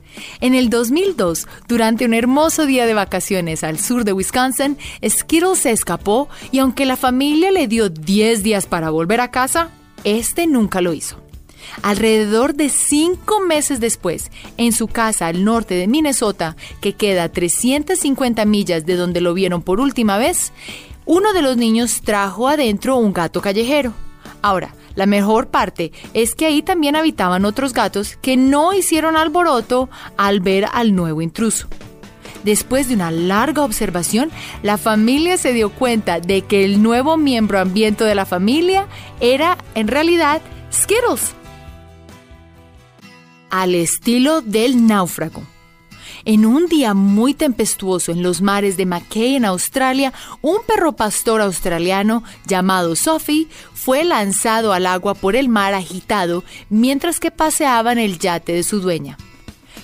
En 0.40 0.54
el 0.54 0.70
2002, 0.70 1.48
durante 1.66 2.04
un 2.04 2.14
hermoso 2.14 2.66
día 2.66 2.86
de 2.86 2.94
vacaciones 2.94 3.64
al 3.64 3.80
sur 3.80 4.04
de 4.04 4.12
Wisconsin, 4.12 4.78
Skittles 5.04 5.58
se 5.58 5.72
escapó 5.72 6.28
y 6.52 6.60
aunque 6.60 6.86
la 6.86 6.96
familia 6.96 7.50
le 7.50 7.66
dio 7.66 7.88
10 7.88 8.44
días 8.44 8.66
para 8.66 8.90
volver 8.90 9.20
a 9.20 9.32
casa, 9.32 9.70
este 10.04 10.46
nunca 10.46 10.80
lo 10.80 10.92
hizo. 10.92 11.16
Alrededor 11.82 12.54
de 12.54 12.68
cinco 12.68 13.40
meses 13.40 13.80
después, 13.80 14.30
en 14.56 14.72
su 14.72 14.86
casa 14.86 15.26
al 15.26 15.44
norte 15.44 15.74
de 15.74 15.88
Minnesota, 15.88 16.56
que 16.80 16.92
queda 16.92 17.24
a 17.24 17.28
350 17.28 18.44
millas 18.44 18.86
de 18.86 18.94
donde 18.94 19.20
lo 19.20 19.34
vieron 19.34 19.62
por 19.62 19.80
última 19.80 20.16
vez, 20.16 20.52
uno 21.06 21.32
de 21.32 21.42
los 21.42 21.56
niños 21.56 22.02
trajo 22.02 22.46
adentro 22.46 22.96
un 22.98 23.12
gato 23.12 23.40
callejero. 23.40 23.94
Ahora, 24.42 24.74
la 24.94 25.06
mejor 25.06 25.48
parte 25.48 25.92
es 26.14 26.34
que 26.34 26.46
ahí 26.46 26.62
también 26.62 26.96
habitaban 26.96 27.44
otros 27.44 27.72
gatos 27.72 28.16
que 28.20 28.36
no 28.36 28.72
hicieron 28.72 29.16
alboroto 29.16 29.88
al 30.16 30.40
ver 30.40 30.66
al 30.72 30.94
nuevo 30.94 31.22
intruso. 31.22 31.68
Después 32.44 32.88
de 32.88 32.94
una 32.94 33.10
larga 33.10 33.62
observación, 33.62 34.30
la 34.62 34.78
familia 34.78 35.36
se 35.36 35.52
dio 35.52 35.70
cuenta 35.70 36.20
de 36.20 36.42
que 36.42 36.64
el 36.64 36.82
nuevo 36.82 37.16
miembro 37.16 37.58
ambiente 37.60 38.04
de 38.04 38.14
la 38.14 38.24
familia 38.24 38.86
era, 39.20 39.58
en 39.74 39.88
realidad, 39.88 40.40
Skittles. 40.72 41.34
Al 43.50 43.74
estilo 43.74 44.40
del 44.40 44.86
náufrago. 44.86 45.42
En 46.32 46.46
un 46.46 46.66
día 46.66 46.94
muy 46.94 47.34
tempestuoso 47.34 48.12
en 48.12 48.22
los 48.22 48.40
mares 48.40 48.76
de 48.76 48.86
Mackay, 48.86 49.34
en 49.34 49.44
Australia, 49.44 50.12
un 50.42 50.58
perro 50.64 50.92
pastor 50.92 51.40
australiano 51.40 52.22
llamado 52.46 52.94
Sophie 52.94 53.48
fue 53.74 54.04
lanzado 54.04 54.72
al 54.72 54.86
agua 54.86 55.14
por 55.14 55.34
el 55.34 55.48
mar 55.48 55.74
agitado 55.74 56.44
mientras 56.68 57.18
que 57.18 57.32
paseaba 57.32 57.90
en 57.90 57.98
el 57.98 58.20
yate 58.20 58.52
de 58.52 58.62
su 58.62 58.80
dueña. 58.80 59.18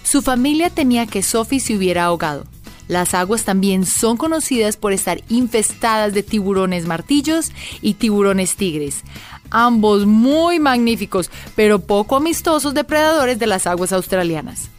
Su 0.04 0.22
familia 0.22 0.70
temía 0.70 1.06
que 1.06 1.24
Sophie 1.24 1.58
se 1.58 1.74
hubiera 1.76 2.04
ahogado. 2.04 2.44
Las 2.86 3.12
aguas 3.14 3.42
también 3.42 3.84
son 3.84 4.16
conocidas 4.16 4.76
por 4.76 4.92
estar 4.92 5.22
infestadas 5.28 6.14
de 6.14 6.22
tiburones 6.22 6.86
martillos 6.86 7.50
y 7.82 7.94
tiburones 7.94 8.54
tigres, 8.54 9.02
ambos 9.50 10.06
muy 10.06 10.60
magníficos, 10.60 11.28
pero 11.56 11.80
poco 11.80 12.14
amistosos 12.14 12.72
depredadores 12.72 13.40
de 13.40 13.48
las 13.48 13.66
aguas 13.66 13.92
australianas. 13.92 14.70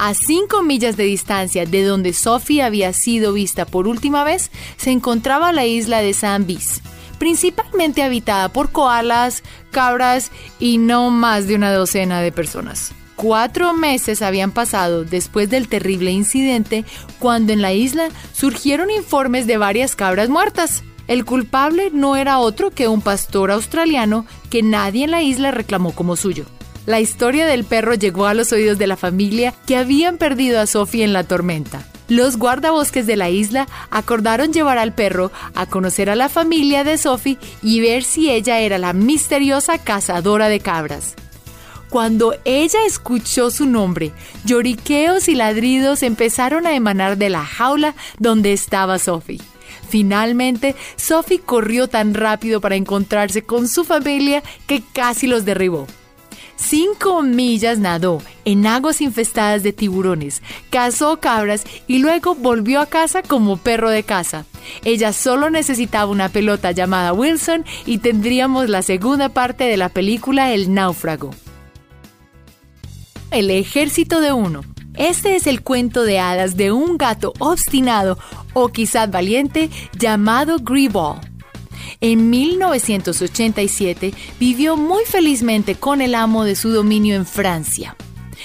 A 0.00 0.14
cinco 0.14 0.62
millas 0.62 0.96
de 0.96 1.02
distancia 1.02 1.66
de 1.66 1.82
donde 1.82 2.12
Sophie 2.12 2.62
había 2.62 2.92
sido 2.92 3.32
vista 3.32 3.66
por 3.66 3.88
última 3.88 4.22
vez, 4.22 4.52
se 4.76 4.92
encontraba 4.92 5.52
la 5.52 5.66
isla 5.66 6.00
de 6.02 6.14
San 6.14 6.46
Bis, 6.46 6.82
principalmente 7.18 8.04
habitada 8.04 8.48
por 8.48 8.70
koalas, 8.70 9.42
cabras 9.72 10.30
y 10.60 10.78
no 10.78 11.10
más 11.10 11.48
de 11.48 11.56
una 11.56 11.72
docena 11.72 12.20
de 12.20 12.30
personas. 12.30 12.92
Cuatro 13.16 13.74
meses 13.74 14.22
habían 14.22 14.52
pasado 14.52 15.02
después 15.02 15.50
del 15.50 15.66
terrible 15.66 16.12
incidente 16.12 16.84
cuando 17.18 17.52
en 17.52 17.60
la 17.60 17.72
isla 17.72 18.10
surgieron 18.32 18.92
informes 18.92 19.48
de 19.48 19.56
varias 19.56 19.96
cabras 19.96 20.28
muertas. 20.28 20.84
El 21.08 21.24
culpable 21.24 21.90
no 21.92 22.14
era 22.14 22.38
otro 22.38 22.70
que 22.70 22.86
un 22.86 23.02
pastor 23.02 23.50
australiano 23.50 24.26
que 24.48 24.62
nadie 24.62 25.06
en 25.06 25.10
la 25.10 25.22
isla 25.22 25.50
reclamó 25.50 25.92
como 25.92 26.14
suyo. 26.14 26.46
La 26.88 27.00
historia 27.00 27.44
del 27.44 27.64
perro 27.64 27.92
llegó 27.92 28.24
a 28.24 28.32
los 28.32 28.50
oídos 28.50 28.78
de 28.78 28.86
la 28.86 28.96
familia 28.96 29.52
que 29.66 29.76
habían 29.76 30.16
perdido 30.16 30.58
a 30.58 30.66
Sophie 30.66 31.04
en 31.04 31.12
la 31.12 31.22
tormenta. 31.22 31.86
Los 32.08 32.38
guardabosques 32.38 33.06
de 33.06 33.16
la 33.16 33.28
isla 33.28 33.68
acordaron 33.90 34.54
llevar 34.54 34.78
al 34.78 34.94
perro 34.94 35.30
a 35.54 35.66
conocer 35.66 36.08
a 36.08 36.16
la 36.16 36.30
familia 36.30 36.84
de 36.84 36.96
Sophie 36.96 37.36
y 37.62 37.80
ver 37.80 38.04
si 38.04 38.30
ella 38.30 38.60
era 38.60 38.78
la 38.78 38.94
misteriosa 38.94 39.76
cazadora 39.76 40.48
de 40.48 40.60
cabras. 40.60 41.12
Cuando 41.90 42.34
ella 42.46 42.78
escuchó 42.86 43.50
su 43.50 43.66
nombre, 43.66 44.10
lloriqueos 44.46 45.28
y 45.28 45.34
ladridos 45.34 46.02
empezaron 46.02 46.66
a 46.66 46.74
emanar 46.74 47.18
de 47.18 47.28
la 47.28 47.44
jaula 47.44 47.96
donde 48.18 48.54
estaba 48.54 48.98
Sophie. 48.98 49.42
Finalmente, 49.90 50.74
Sophie 50.96 51.40
corrió 51.40 51.86
tan 51.86 52.14
rápido 52.14 52.62
para 52.62 52.76
encontrarse 52.76 53.42
con 53.42 53.68
su 53.68 53.84
familia 53.84 54.42
que 54.66 54.82
casi 54.94 55.26
los 55.26 55.44
derribó. 55.44 55.86
Cinco 56.58 57.22
millas 57.22 57.78
nadó 57.78 58.20
en 58.44 58.66
aguas 58.66 59.00
infestadas 59.00 59.62
de 59.62 59.72
tiburones, 59.72 60.42
cazó 60.70 61.20
cabras 61.20 61.64
y 61.86 61.98
luego 61.98 62.34
volvió 62.34 62.80
a 62.80 62.86
casa 62.86 63.22
como 63.22 63.58
perro 63.58 63.90
de 63.90 64.02
casa. 64.02 64.44
Ella 64.84 65.12
solo 65.12 65.50
necesitaba 65.50 66.10
una 66.10 66.28
pelota 66.28 66.72
llamada 66.72 67.12
Wilson 67.12 67.64
y 67.86 67.98
tendríamos 67.98 68.68
la 68.68 68.82
segunda 68.82 69.28
parte 69.28 69.64
de 69.64 69.76
la 69.76 69.88
película 69.88 70.52
El 70.52 70.74
náufrago. 70.74 71.30
El 73.30 73.50
ejército 73.50 74.20
de 74.20 74.32
uno. 74.32 74.62
Este 74.94 75.36
es 75.36 75.46
el 75.46 75.62
cuento 75.62 76.02
de 76.02 76.18
hadas 76.18 76.56
de 76.56 76.72
un 76.72 76.98
gato 76.98 77.32
obstinado 77.38 78.18
o 78.52 78.68
quizás 78.68 79.08
valiente 79.10 79.70
llamado 79.96 80.58
Greeball. 80.58 81.20
En 82.00 82.30
1987 82.30 84.14
vivió 84.38 84.76
muy 84.76 85.04
felizmente 85.04 85.74
con 85.74 86.00
el 86.00 86.14
amo 86.14 86.44
de 86.44 86.54
su 86.54 86.70
dominio 86.70 87.16
en 87.16 87.26
Francia. 87.26 87.96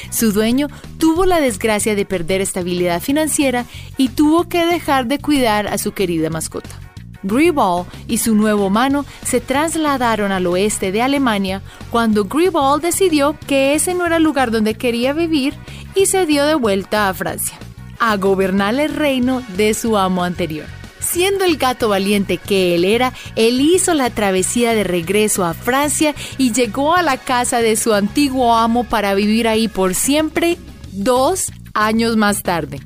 Su 0.10 0.32
dueño 0.32 0.68
tuvo 0.98 1.26
la 1.26 1.40
desgracia 1.40 1.94
de 1.94 2.06
perder 2.06 2.42
estabilidad 2.42 3.00
financiera 3.00 3.66
y 3.96 4.10
tuvo 4.10 4.50
que 4.50 4.66
dejar 4.66 5.06
de 5.06 5.20
cuidar 5.20 5.68
a 5.68 5.78
su 5.78 5.92
querida 5.92 6.32
mascota. 6.32 6.80
Greeball 7.22 7.86
y 8.08 8.18
su 8.18 8.36
nuevo 8.36 8.70
mano 8.70 9.06
se 9.24 9.40
trasladaron 9.40 10.32
al 10.32 10.48
oeste 10.48 10.92
de 10.92 11.02
Alemania 11.02 11.62
cuando 11.90 12.26
Greeball 12.26 12.82
decidió 12.82 13.38
que 13.48 13.76
ese 13.76 13.94
no 13.94 14.06
era 14.06 14.18
el 14.18 14.24
lugar 14.24 14.50
donde 14.52 14.74
quería 14.74 15.14
vivir 15.14 15.54
y 15.96 16.08
se 16.08 16.26
dio 16.26 16.46
de 16.46 16.56
vuelta 16.56 17.08
a 17.08 17.14
Francia, 17.14 17.58
a 18.00 18.18
gobernar 18.18 18.76
el 18.76 18.94
reino 18.94 19.42
de 19.56 19.74
su 19.74 19.96
amo 19.96 20.24
anterior. 20.24 20.83
Siendo 21.14 21.46
el 21.46 21.58
gato 21.58 21.90
valiente 21.90 22.40
que 22.40 22.74
él 22.74 22.84
era, 22.84 23.14
él 23.36 23.62
hizo 23.62 23.94
la 23.94 24.10
travesía 24.10 24.74
de 24.74 24.84
regreso 24.84 25.46
a 25.46 25.54
Francia 25.54 26.16
y 26.40 26.54
llegó 26.54 26.96
a 26.96 27.04
la 27.04 27.18
casa 27.18 27.62
de 27.62 27.76
su 27.76 27.94
antiguo 27.94 28.56
amo 28.56 28.84
para 28.84 29.14
vivir 29.14 29.48
ahí 29.48 29.68
por 29.68 29.94
siempre 29.94 30.58
dos 30.92 31.52
años 31.76 32.18
más 32.18 32.42
tarde. 32.42 32.80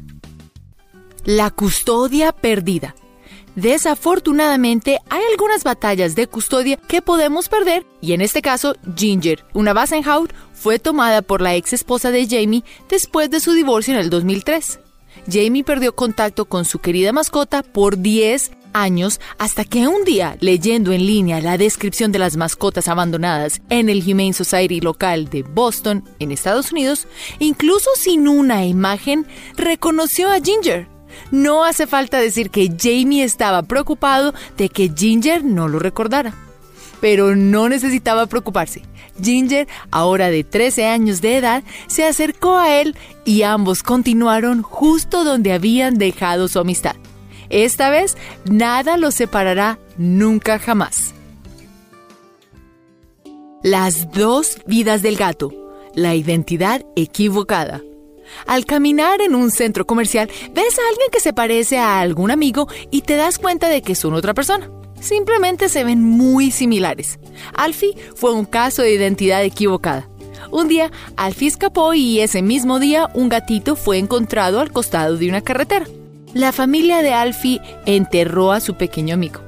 La 1.23 1.51
custodia 1.51 2.33
perdida. 2.33 2.95
Desafortunadamente, 3.55 4.99
hay 5.09 5.21
algunas 5.31 5.63
batallas 5.63 6.13
de 6.15 6.27
custodia 6.27 6.75
que 6.75 7.01
podemos 7.01 7.47
perder 7.47 7.85
y 8.01 8.11
en 8.11 8.19
este 8.19 8.41
caso, 8.41 8.75
Ginger, 8.97 9.45
una 9.53 9.71
Bassenhout, 9.71 10.33
fue 10.51 10.79
tomada 10.79 11.21
por 11.21 11.39
la 11.39 11.55
ex 11.55 11.71
esposa 11.71 12.11
de 12.11 12.27
Jamie 12.27 12.65
después 12.89 13.29
de 13.29 13.39
su 13.39 13.53
divorcio 13.53 13.93
en 13.93 14.01
el 14.01 14.09
2003. 14.09 14.81
Jamie 15.31 15.63
perdió 15.63 15.95
contacto 15.95 16.45
con 16.45 16.65
su 16.65 16.79
querida 16.79 17.11
mascota 17.11 17.63
por 17.63 17.97
10 17.97 18.51
años 18.73 19.19
hasta 19.37 19.65
que 19.65 19.87
un 19.87 20.03
día, 20.03 20.37
leyendo 20.39 20.91
en 20.91 21.05
línea 21.05 21.41
la 21.41 21.57
descripción 21.57 22.11
de 22.11 22.19
las 22.19 22.37
mascotas 22.37 22.87
abandonadas 22.87 23.61
en 23.69 23.89
el 23.89 24.03
Humane 24.03 24.33
Society 24.33 24.81
local 24.81 25.29
de 25.29 25.43
Boston, 25.43 26.03
en 26.19 26.31
Estados 26.31 26.71
Unidos, 26.71 27.07
incluso 27.39 27.89
sin 27.95 28.27
una 28.27 28.65
imagen, 28.65 29.25
reconoció 29.55 30.29
a 30.29 30.39
Ginger 30.39 30.87
no 31.31 31.63
hace 31.63 31.87
falta 31.87 32.19
decir 32.19 32.49
que 32.49 32.69
Jamie 32.77 33.23
estaba 33.23 33.63
preocupado 33.63 34.33
de 34.57 34.69
que 34.69 34.91
Ginger 34.95 35.43
no 35.43 35.67
lo 35.67 35.79
recordara. 35.79 36.46
Pero 36.99 37.35
no 37.35 37.69
necesitaba 37.69 38.25
preocuparse. 38.25 38.81
Ginger, 39.21 39.67
ahora 39.91 40.29
de 40.29 40.43
13 40.43 40.85
años 40.87 41.21
de 41.21 41.37
edad, 41.37 41.63
se 41.87 42.05
acercó 42.05 42.57
a 42.57 42.79
él 42.79 42.95
y 43.25 43.43
ambos 43.43 43.83
continuaron 43.83 44.61
justo 44.61 45.23
donde 45.23 45.53
habían 45.53 45.97
dejado 45.97 46.47
su 46.47 46.59
amistad. 46.59 46.95
Esta 47.49 47.89
vez, 47.89 48.17
nada 48.45 48.97
los 48.97 49.15
separará 49.15 49.79
nunca 49.97 50.59
jamás. 50.59 51.13
Las 53.63 54.11
dos 54.11 54.59
vidas 54.67 55.01
del 55.01 55.17
gato. 55.17 55.51
La 55.95 56.13
identidad 56.13 56.85
equivocada. 56.95 57.81
Al 58.45 58.65
caminar 58.65 59.21
en 59.21 59.35
un 59.35 59.51
centro 59.51 59.87
comercial, 59.87 60.29
ves 60.53 60.77
a 60.77 60.89
alguien 60.89 61.09
que 61.11 61.19
se 61.19 61.33
parece 61.33 61.79
a 61.79 61.99
algún 61.99 62.29
amigo 62.29 62.67
y 62.91 63.01
te 63.01 63.15
das 63.15 63.39
cuenta 63.39 63.69
de 63.69 63.81
que 63.81 63.95
son 63.95 64.13
otra 64.13 64.33
persona. 64.33 64.69
Simplemente 64.99 65.69
se 65.69 65.83
ven 65.83 66.03
muy 66.03 66.51
similares. 66.51 67.19
Alfie 67.53 67.95
fue 68.15 68.33
un 68.33 68.45
caso 68.45 68.81
de 68.81 68.93
identidad 68.93 69.43
equivocada. 69.43 70.07
Un 70.51 70.67
día, 70.67 70.91
Alfie 71.15 71.47
escapó 71.47 71.93
y 71.93 72.19
ese 72.19 72.41
mismo 72.41 72.79
día 72.79 73.09
un 73.13 73.29
gatito 73.29 73.75
fue 73.75 73.97
encontrado 73.97 74.59
al 74.59 74.71
costado 74.71 75.17
de 75.17 75.29
una 75.29 75.41
carretera. 75.41 75.85
La 76.33 76.51
familia 76.51 77.01
de 77.01 77.13
Alfie 77.13 77.61
enterró 77.85 78.51
a 78.51 78.59
su 78.59 78.75
pequeño 78.75 79.13
amigo. 79.13 79.41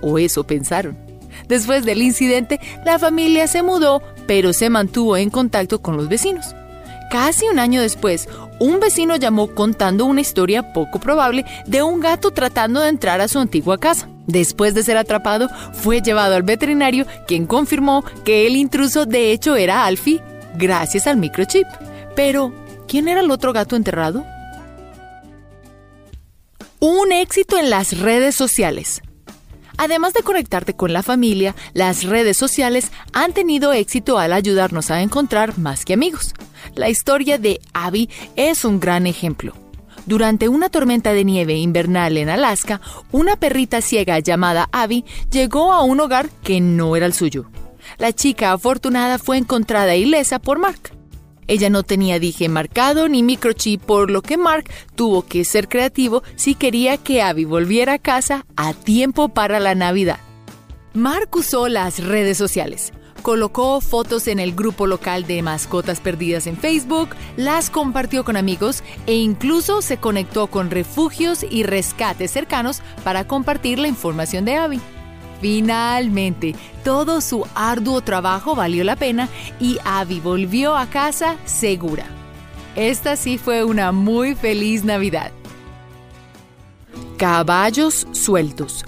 O 0.00 0.18
eso 0.18 0.44
pensaron. 0.44 0.96
Después 1.48 1.84
del 1.84 2.02
incidente, 2.02 2.60
la 2.84 2.98
familia 2.98 3.46
se 3.46 3.62
mudó, 3.62 4.02
pero 4.26 4.52
se 4.52 4.70
mantuvo 4.70 5.16
en 5.16 5.30
contacto 5.30 5.80
con 5.80 5.96
los 5.96 6.08
vecinos. 6.08 6.54
Casi 7.12 7.46
un 7.46 7.58
año 7.58 7.82
después, 7.82 8.26
un 8.58 8.80
vecino 8.80 9.16
llamó 9.16 9.48
contando 9.48 10.06
una 10.06 10.22
historia 10.22 10.72
poco 10.72 10.98
probable 10.98 11.44
de 11.66 11.82
un 11.82 12.00
gato 12.00 12.30
tratando 12.30 12.80
de 12.80 12.88
entrar 12.88 13.20
a 13.20 13.28
su 13.28 13.38
antigua 13.38 13.76
casa. 13.76 14.08
Después 14.26 14.72
de 14.72 14.82
ser 14.82 14.96
atrapado, 14.96 15.50
fue 15.74 16.00
llevado 16.00 16.36
al 16.36 16.42
veterinario, 16.42 17.04
quien 17.28 17.44
confirmó 17.44 18.02
que 18.24 18.46
el 18.46 18.56
intruso 18.56 19.04
de 19.04 19.30
hecho 19.30 19.56
era 19.56 19.84
Alfie, 19.84 20.22
gracias 20.54 21.06
al 21.06 21.18
microchip. 21.18 21.66
Pero, 22.16 22.50
¿quién 22.88 23.08
era 23.08 23.20
el 23.20 23.30
otro 23.30 23.52
gato 23.52 23.76
enterrado? 23.76 24.24
Un 26.80 27.12
éxito 27.12 27.58
en 27.58 27.68
las 27.68 27.98
redes 27.98 28.34
sociales. 28.34 29.02
Además 29.76 30.12
de 30.14 30.22
conectarte 30.22 30.74
con 30.74 30.92
la 30.92 31.02
familia, 31.02 31.54
las 31.72 32.04
redes 32.04 32.36
sociales 32.36 32.92
han 33.12 33.32
tenido 33.32 33.72
éxito 33.72 34.18
al 34.18 34.32
ayudarnos 34.32 34.90
a 34.90 35.02
encontrar 35.02 35.58
más 35.58 35.84
que 35.84 35.94
amigos. 35.94 36.34
La 36.74 36.88
historia 36.88 37.38
de 37.38 37.60
Abby 37.72 38.08
es 38.36 38.64
un 38.64 38.80
gran 38.80 39.06
ejemplo. 39.06 39.54
Durante 40.06 40.48
una 40.48 40.68
tormenta 40.68 41.12
de 41.12 41.24
nieve 41.24 41.54
invernal 41.54 42.16
en 42.16 42.28
Alaska, 42.28 42.80
una 43.12 43.36
perrita 43.36 43.80
ciega 43.80 44.18
llamada 44.18 44.68
Abby 44.72 45.04
llegó 45.30 45.72
a 45.72 45.82
un 45.82 46.00
hogar 46.00 46.28
que 46.42 46.60
no 46.60 46.96
era 46.96 47.06
el 47.06 47.12
suyo. 47.12 47.46
La 47.98 48.12
chica 48.12 48.52
afortunada 48.52 49.18
fue 49.18 49.38
encontrada 49.38 49.94
ilesa 49.94 50.38
por 50.38 50.58
Mark. 50.58 51.01
Ella 51.46 51.70
no 51.70 51.82
tenía 51.82 52.18
dije 52.18 52.48
marcado 52.48 53.08
ni 53.08 53.22
microchip, 53.22 53.82
por 53.82 54.10
lo 54.10 54.22
que 54.22 54.36
Mark 54.36 54.70
tuvo 54.94 55.22
que 55.22 55.44
ser 55.44 55.68
creativo 55.68 56.22
si 56.36 56.54
quería 56.54 56.96
que 56.96 57.22
Abby 57.22 57.44
volviera 57.44 57.94
a 57.94 57.98
casa 57.98 58.46
a 58.56 58.72
tiempo 58.74 59.28
para 59.28 59.60
la 59.60 59.74
Navidad. 59.74 60.18
Mark 60.94 61.28
usó 61.32 61.68
las 61.68 62.04
redes 62.04 62.36
sociales. 62.38 62.92
Colocó 63.22 63.80
fotos 63.80 64.26
en 64.26 64.40
el 64.40 64.52
grupo 64.52 64.86
local 64.86 65.26
de 65.26 65.42
mascotas 65.42 66.00
perdidas 66.00 66.48
en 66.48 66.56
Facebook, 66.56 67.10
las 67.36 67.70
compartió 67.70 68.24
con 68.24 68.36
amigos 68.36 68.82
e 69.06 69.14
incluso 69.14 69.80
se 69.80 69.96
conectó 69.96 70.48
con 70.48 70.70
refugios 70.70 71.46
y 71.48 71.62
rescates 71.62 72.32
cercanos 72.32 72.82
para 73.04 73.26
compartir 73.28 73.78
la 73.78 73.86
información 73.86 74.44
de 74.44 74.56
Abby. 74.56 74.80
Finalmente, 75.42 76.54
todo 76.84 77.20
su 77.20 77.44
arduo 77.56 78.00
trabajo 78.00 78.54
valió 78.54 78.84
la 78.84 78.94
pena 78.94 79.28
y 79.58 79.76
Abby 79.84 80.20
volvió 80.20 80.76
a 80.76 80.86
casa 80.86 81.36
segura. 81.44 82.06
Esta 82.76 83.16
sí 83.16 83.38
fue 83.38 83.64
una 83.64 83.90
muy 83.90 84.36
feliz 84.36 84.84
Navidad. 84.84 85.32
Caballos 87.18 88.06
sueltos. 88.12 88.84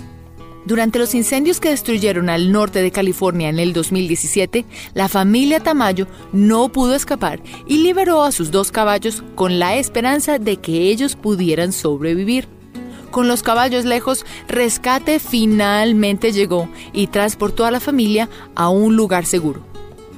Durante 0.65 1.01
los 1.01 1.15
incendios 1.17 1.59
que 1.59 1.71
destruyeron 1.71 2.31
al 2.31 2.53
norte 2.53 2.83
de 2.83 2.93
California 2.93 3.49
en 3.49 3.59
el 3.59 3.73
2017, 3.73 4.65
la 4.95 5.09
familia 5.09 5.59
Tamayo 5.59 6.07
no 6.33 6.71
pudo 6.71 6.95
escapar 6.95 7.43
y 7.67 7.79
liberó 7.79 8.23
a 8.23 8.31
sus 8.31 8.53
dos 8.53 8.71
caballos 8.71 9.25
con 9.35 9.59
la 9.59 9.77
esperanza 9.77 10.39
de 10.39 10.59
que 10.59 10.89
ellos 10.89 11.17
pudieran 11.17 11.73
sobrevivir. 11.73 12.47
Con 13.15 13.29
los 13.29 13.45
caballos 13.45 13.85
lejos, 13.85 14.27
Rescate 14.49 15.21
finalmente 15.21 16.33
llegó 16.33 16.69
y 16.93 17.07
transportó 17.07 17.65
a 17.65 17.71
la 17.71 17.79
familia 17.79 18.29
a 18.57 18.71
un 18.71 18.97
lugar 18.97 19.25
seguro. 19.25 19.65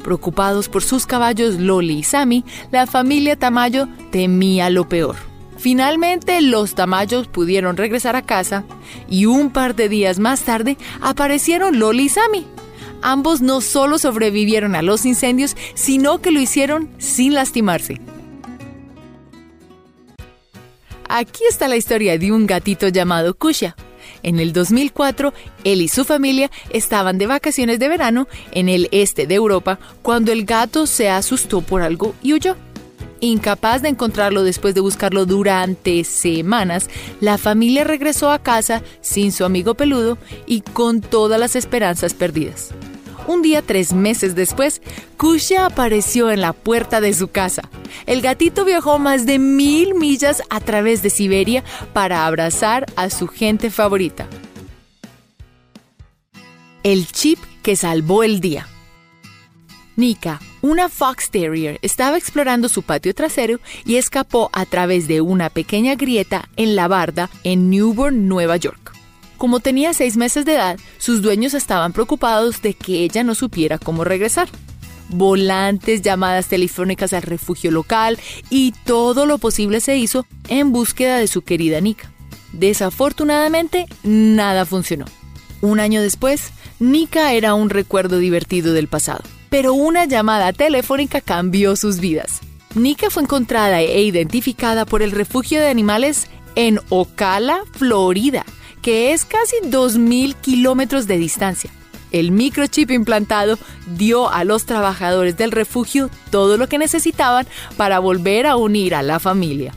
Preocupados 0.03 0.71
por 0.71 0.83
sus 0.83 1.05
caballos 1.05 1.57
Loli 1.57 1.99
y 1.99 2.03
Sammy, 2.05 2.43
la 2.71 2.87
familia 2.87 3.37
Tamayo 3.37 3.87
temía 4.11 4.71
lo 4.71 4.89
peor. 4.89 5.17
Finalmente 5.59 6.41
los 6.41 6.75
Tamayos 6.75 7.29
pudieron 7.29 7.77
regresar 7.77 8.17
a 8.17 8.23
casa 8.23 8.65
y 9.11 9.27
un 9.27 9.51
par 9.51 9.75
de 9.75 9.91
días 9.91 10.19
más 10.19 10.45
tarde 10.45 10.79
aparecieron 11.03 11.79
Loli 11.79 12.05
y 12.05 12.09
Sammy. 12.09 12.47
Ambos 13.03 13.43
no 13.43 13.61
solo 13.61 13.99
sobrevivieron 13.99 14.75
a 14.75 14.81
los 14.81 15.05
incendios, 15.05 15.55
sino 15.75 16.23
que 16.23 16.31
lo 16.31 16.41
hicieron 16.41 16.89
sin 16.97 17.35
lastimarse. 17.35 18.01
Aquí 21.19 21.45
está 21.49 21.67
la 21.67 21.79
historia 21.79 22.19
de 22.19 22.31
un 22.31 22.47
gatito 22.47 22.89
llamado 22.89 23.35
Kusha. 23.35 23.75
En 24.23 24.39
el 24.39 24.53
2004, 24.53 25.33
él 25.65 25.81
y 25.81 25.89
su 25.89 26.05
familia 26.05 26.51
estaban 26.69 27.17
de 27.17 27.27
vacaciones 27.27 27.79
de 27.79 27.89
verano 27.89 28.29
en 28.53 28.69
el 28.69 28.91
este 28.93 29.27
de 29.27 29.35
Europa 29.35 29.79
cuando 30.03 30.31
el 30.31 30.45
gato 30.45 30.87
se 30.87 31.09
asustó 31.09 31.63
por 31.63 31.81
algo 31.81 32.15
y 32.23 32.35
huyó. 32.35 32.55
Incapaz 33.21 33.81
de 33.81 33.89
encontrarlo 33.89 34.43
después 34.43 34.75
de 34.75 34.83
buscarlo 34.83 35.25
durante 35.25 36.05
semanas, 36.05 36.91
la 37.23 37.39
familia 37.39 37.85
regresó 37.85 38.31
a 38.31 38.43
casa 38.43 38.83
sin 39.01 39.33
su 39.33 39.47
amigo 39.47 39.73
peludo 39.73 40.19
y 40.47 40.61
con 40.61 41.01
todas 41.01 41.41
las 41.41 41.57
esperanzas 41.57 42.13
perdidas. 42.13 42.75
Un 43.27 43.43
día, 43.43 43.61
tres 43.61 43.93
meses 43.93 44.35
después, 44.35 44.81
Kusha 45.17 45.67
apareció 45.67 46.31
en 46.31 46.41
la 46.41 46.53
puerta 46.53 47.01
de 47.01 47.13
su 47.13 47.29
casa. 47.29 47.69
El 48.07 48.23
gatito 48.23 48.65
viajó 48.65 48.99
más 48.99 49.27
de 49.27 49.39
mil 49.39 49.95
millas 49.95 50.43
a 50.49 50.61
través 50.61 51.03
de 51.03 51.11
Siberia 51.11 51.65
para 51.93 52.27
abrazar 52.27 52.87
a 52.95 53.11
su 53.11 53.27
gente 53.27 53.71
favorita. 53.71 54.29
El 56.85 57.09
chip 57.09 57.41
que 57.63 57.75
salvó 57.75 58.23
el 58.23 58.41
día. 58.41 58.69
Nika, 59.97 60.41
una 60.61 60.89
Fox 60.89 61.31
Terrier, 61.31 61.79
estaba 61.83 62.19
explorando 62.19 62.69
su 62.69 62.83
patio 62.83 63.15
trasero 63.15 63.59
y 63.85 63.97
escapó 63.97 64.51
a 64.53 64.67
través 64.67 65.09
de 65.09 65.21
una 65.21 65.51
pequeña 65.51 65.97
grieta 65.97 66.49
en 66.57 66.77
la 66.77 66.87
barda 66.87 67.29
en 67.45 67.71
Newburn, 67.71 68.29
Nueva 68.29 68.57
York. 68.57 68.96
Como 69.37 69.61
tenía 69.61 69.93
seis 69.93 70.17
meses 70.17 70.45
de 70.45 70.55
edad, 70.55 70.79
sus 70.99 71.21
dueños 71.23 71.55
estaban 71.55 71.93
preocupados 71.93 72.63
de 72.63 72.75
que 72.75 73.05
ella 73.05 73.23
no 73.23 73.35
supiera 73.35 73.79
cómo 73.79 74.05
regresar. 74.05 74.49
Volantes, 75.09 76.03
llamadas 76.03 76.49
telefónicas 76.49 77.13
al 77.13 77.23
refugio 77.23 77.71
local 77.71 78.19
y 78.51 78.73
todo 78.85 79.27
lo 79.27 79.39
posible 79.39 79.81
se 79.81 79.97
hizo 79.97 80.27
en 80.49 80.73
búsqueda 80.73 81.19
de 81.19 81.29
su 81.29 81.43
querida 81.43 81.81
Nika. 81.81 82.11
Desafortunadamente, 82.53 83.87
nada 84.03 84.65
funcionó. 84.65 85.05
Un 85.61 85.81
año 85.81 86.03
después, 86.03 86.51
Nika 86.81 87.33
era 87.33 87.55
un 87.55 87.71
recuerdo 87.71 88.19
divertido 88.19 88.73
del 88.73 88.89
pasado, 88.89 89.23
pero 89.51 89.75
una 89.75 90.07
llamada 90.07 90.53
telefónica 90.53 91.21
cambió 91.21 91.77
sus 91.77 92.01
vidas. 92.01 92.41
Nika 92.75 93.11
fue 93.11 93.23
encontrada 93.23 93.81
e 93.81 94.03
identificada 94.03 94.85
por 94.87 95.03
el 95.03 95.11
refugio 95.11 95.61
de 95.61 95.69
animales 95.69 96.27
en 96.57 96.81
Ocala, 96.89 97.61
Florida, 97.73 98.45
que 98.87 99.13
es 99.13 99.25
casi 99.25 99.57
2.000 99.65 100.37
kilómetros 100.37 101.09
de 101.09 101.19
distancia. 101.19 101.73
El 102.13 102.31
microchip 102.31 102.93
implantado 102.93 103.59
dio 103.97 104.31
a 104.31 104.45
los 104.45 104.65
trabajadores 104.65 105.37
del 105.37 105.51
refugio 105.51 106.09
todo 106.31 106.57
lo 106.57 106.69
que 106.69 106.79
necesitaban 106.79 107.49
para 107.77 107.99
volver 107.99 108.47
a 108.47 108.55
unir 108.55 108.95
a 108.95 109.03
la 109.03 109.19
familia. 109.19 109.75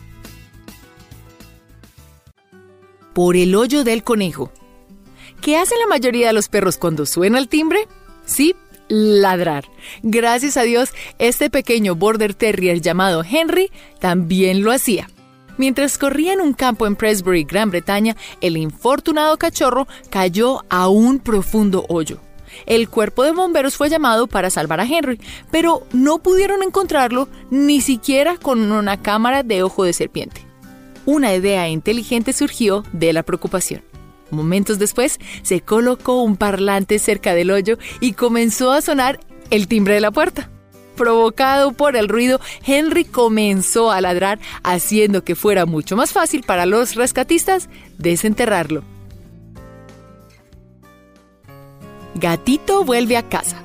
Por 3.16 3.36
el 3.36 3.56
hoyo 3.56 3.84
del 3.84 4.04
conejo. 4.04 4.52
¿Qué 5.42 5.58
hacen 5.58 5.80
la 5.80 5.88
mayoría 5.88 6.28
de 6.28 6.34
los 6.34 6.48
perros 6.48 6.78
cuando 6.78 7.08
suena 7.08 7.40
el 7.40 7.48
timbre? 7.48 7.88
Sí, 8.28 8.56
ladrar. 8.90 9.66
Gracias 10.04 10.56
a 10.56 10.62
Dios, 10.62 10.92
este 11.18 11.50
pequeño 11.50 11.96
border 11.96 12.36
terrier 12.36 12.80
llamado 12.80 13.24
Henry 13.28 13.72
también 14.00 14.62
lo 14.62 14.72
hacía. 14.72 15.10
Mientras 15.60 15.98
corría 15.98 16.32
en 16.32 16.40
un 16.40 16.54
campo 16.54 16.88
en 16.88 16.96
Presbury, 16.96 17.44
Gran 17.44 17.70
Bretaña, 17.70 18.16
el 18.40 18.56
infortunado 18.56 19.38
cachorro 19.38 19.90
cayó 20.10 20.64
a 20.70 20.88
un 20.88 21.20
profundo 21.20 21.86
hoyo. 21.90 22.22
El 22.66 22.88
cuerpo 22.88 23.26
de 23.26 23.34
bomberos 23.34 23.76
fue 23.76 23.90
llamado 23.90 24.28
para 24.28 24.50
salvar 24.50 24.80
a 24.80 24.86
Henry, 24.86 25.20
pero 25.52 25.86
no 25.92 26.20
pudieron 26.20 26.64
encontrarlo 26.64 27.28
ni 27.52 27.82
siquiera 27.82 28.38
con 28.38 28.72
una 28.72 29.02
cámara 29.02 29.44
de 29.44 29.62
ojo 29.62 29.84
de 29.84 29.92
serpiente. 29.92 30.46
Una 31.06 31.36
idea 31.36 31.68
inteligente 31.68 32.32
surgió 32.32 32.86
de 32.94 33.12
la 33.12 33.24
preocupación. 33.24 33.82
Momentos 34.32 34.80
después, 34.80 35.20
se 35.42 35.60
colocó 35.60 36.24
un 36.24 36.38
parlante 36.38 37.00
cerca 37.00 37.34
del 37.34 37.52
hoyo 37.52 37.78
y 38.00 38.14
comenzó 38.14 38.72
a 38.72 38.80
sonar 38.80 39.20
el 39.50 39.68
timbre 39.68 39.96
de 39.96 40.00
la 40.00 40.12
puerta. 40.12 40.50
Provocado 41.00 41.72
por 41.72 41.96
el 41.96 42.10
ruido, 42.10 42.42
Henry 42.66 43.06
comenzó 43.06 43.90
a 43.90 44.02
ladrar, 44.02 44.38
haciendo 44.64 45.24
que 45.24 45.34
fuera 45.34 45.66
mucho 45.66 45.96
más 45.96 46.12
fácil 46.12 46.44
para 46.44 46.66
los 46.66 46.96
rescatistas 46.96 47.70
desenterrarlo. 47.98 48.84
Gatito 52.16 52.84
vuelve 52.84 53.16
a 53.16 53.30
casa. 53.30 53.64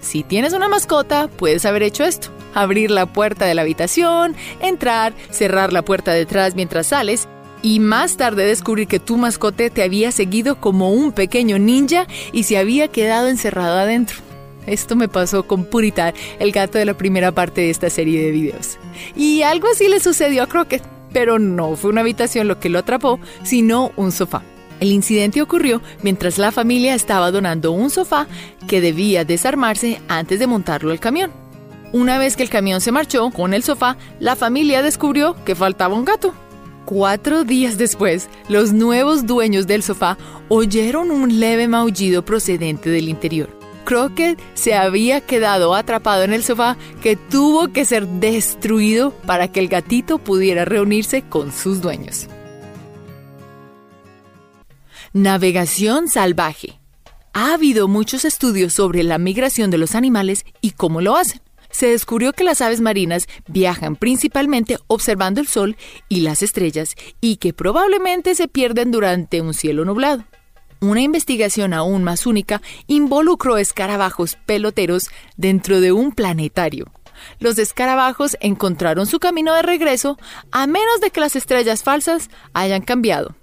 Si 0.00 0.22
tienes 0.22 0.54
una 0.54 0.66
mascota, 0.66 1.28
puedes 1.28 1.66
haber 1.66 1.82
hecho 1.82 2.04
esto. 2.04 2.28
Abrir 2.54 2.90
la 2.90 3.04
puerta 3.04 3.44
de 3.44 3.54
la 3.54 3.60
habitación, 3.60 4.34
entrar, 4.60 5.12
cerrar 5.28 5.74
la 5.74 5.82
puerta 5.82 6.12
detrás 6.12 6.54
mientras 6.54 6.86
sales 6.86 7.28
y 7.60 7.80
más 7.80 8.16
tarde 8.16 8.46
descubrir 8.46 8.88
que 8.88 8.98
tu 8.98 9.18
mascote 9.18 9.68
te 9.68 9.82
había 9.82 10.10
seguido 10.10 10.58
como 10.58 10.90
un 10.90 11.12
pequeño 11.12 11.58
ninja 11.58 12.06
y 12.32 12.44
se 12.44 12.56
había 12.56 12.88
quedado 12.88 13.28
encerrado 13.28 13.76
adentro. 13.76 14.25
Esto 14.66 14.96
me 14.96 15.08
pasó 15.08 15.46
con 15.46 15.64
Puritar, 15.64 16.14
el 16.38 16.52
gato 16.52 16.78
de 16.78 16.84
la 16.84 16.94
primera 16.94 17.32
parte 17.32 17.62
de 17.62 17.70
esta 17.70 17.90
serie 17.90 18.24
de 18.24 18.30
videos. 18.30 18.78
Y 19.14 19.42
algo 19.42 19.68
así 19.68 19.88
le 19.88 20.00
sucedió 20.00 20.42
a 20.42 20.46
Crockett, 20.46 20.82
pero 21.12 21.38
no 21.38 21.76
fue 21.76 21.90
una 21.90 22.02
habitación 22.02 22.48
lo 22.48 22.58
que 22.58 22.68
lo 22.68 22.78
atrapó, 22.78 23.20
sino 23.42 23.92
un 23.96 24.12
sofá. 24.12 24.42
El 24.80 24.92
incidente 24.92 25.40
ocurrió 25.40 25.80
mientras 26.02 26.36
la 26.36 26.52
familia 26.52 26.94
estaba 26.94 27.30
donando 27.30 27.72
un 27.72 27.88
sofá 27.90 28.26
que 28.68 28.80
debía 28.80 29.24
desarmarse 29.24 30.00
antes 30.08 30.38
de 30.38 30.46
montarlo 30.46 30.90
al 30.90 31.00
camión. 31.00 31.32
Una 31.92 32.18
vez 32.18 32.36
que 32.36 32.42
el 32.42 32.50
camión 32.50 32.80
se 32.80 32.92
marchó 32.92 33.30
con 33.30 33.54
el 33.54 33.62
sofá, 33.62 33.96
la 34.20 34.36
familia 34.36 34.82
descubrió 34.82 35.36
que 35.44 35.54
faltaba 35.54 35.94
un 35.94 36.04
gato. 36.04 36.34
Cuatro 36.84 37.44
días 37.44 37.78
después, 37.78 38.28
los 38.48 38.72
nuevos 38.72 39.26
dueños 39.26 39.66
del 39.66 39.82
sofá 39.82 40.18
oyeron 40.48 41.10
un 41.10 41.40
leve 41.40 41.68
maullido 41.68 42.24
procedente 42.24 42.90
del 42.90 43.08
interior. 43.08 43.55
Crockett 43.86 44.38
se 44.54 44.74
había 44.74 45.20
quedado 45.22 45.74
atrapado 45.74 46.24
en 46.24 46.32
el 46.32 46.42
sofá 46.42 46.76
que 47.02 47.14
tuvo 47.16 47.68
que 47.68 47.84
ser 47.84 48.06
destruido 48.06 49.12
para 49.12 49.48
que 49.48 49.60
el 49.60 49.68
gatito 49.68 50.18
pudiera 50.18 50.64
reunirse 50.64 51.22
con 51.22 51.52
sus 51.52 51.80
dueños. 51.80 52.26
Navegación 55.12 56.08
salvaje. 56.08 56.80
Ha 57.32 57.54
habido 57.54 57.86
muchos 57.86 58.24
estudios 58.24 58.74
sobre 58.74 59.04
la 59.04 59.18
migración 59.18 59.70
de 59.70 59.78
los 59.78 59.94
animales 59.94 60.44
y 60.60 60.72
cómo 60.72 61.00
lo 61.00 61.16
hacen. 61.16 61.40
Se 61.70 61.86
descubrió 61.86 62.32
que 62.32 62.44
las 62.44 62.60
aves 62.60 62.80
marinas 62.80 63.28
viajan 63.46 63.94
principalmente 63.94 64.78
observando 64.88 65.40
el 65.40 65.46
sol 65.46 65.76
y 66.08 66.20
las 66.20 66.42
estrellas 66.42 66.94
y 67.20 67.36
que 67.36 67.52
probablemente 67.52 68.34
se 68.34 68.48
pierden 68.48 68.90
durante 68.90 69.40
un 69.40 69.54
cielo 69.54 69.84
nublado. 69.84 70.24
Una 70.86 71.00
investigación 71.00 71.74
aún 71.74 72.04
más 72.04 72.26
única 72.26 72.62
involucró 72.86 73.58
escarabajos 73.58 74.38
peloteros 74.46 75.10
dentro 75.36 75.80
de 75.80 75.90
un 75.90 76.12
planetario. 76.12 76.92
Los 77.40 77.58
escarabajos 77.58 78.36
encontraron 78.40 79.06
su 79.06 79.18
camino 79.18 79.52
de 79.54 79.62
regreso 79.62 80.16
a 80.52 80.68
menos 80.68 81.00
de 81.00 81.10
que 81.10 81.18
las 81.18 81.34
estrellas 81.34 81.82
falsas 81.82 82.30
hayan 82.52 82.82
cambiado. 82.82 83.34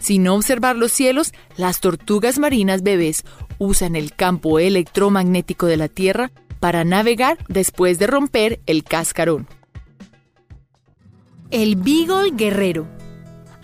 Sin 0.00 0.26
observar 0.26 0.74
los 0.74 0.90
cielos, 0.90 1.32
las 1.56 1.78
tortugas 1.78 2.40
marinas 2.40 2.82
bebés 2.82 3.22
usan 3.58 3.94
el 3.94 4.12
campo 4.12 4.58
electromagnético 4.58 5.66
de 5.66 5.76
la 5.76 5.86
Tierra 5.86 6.32
para 6.58 6.82
navegar 6.82 7.38
después 7.48 8.00
de 8.00 8.08
romper 8.08 8.58
el 8.66 8.82
cascarón. 8.82 9.46
El 11.52 11.76
Beagle 11.76 12.32
Guerrero 12.32 12.95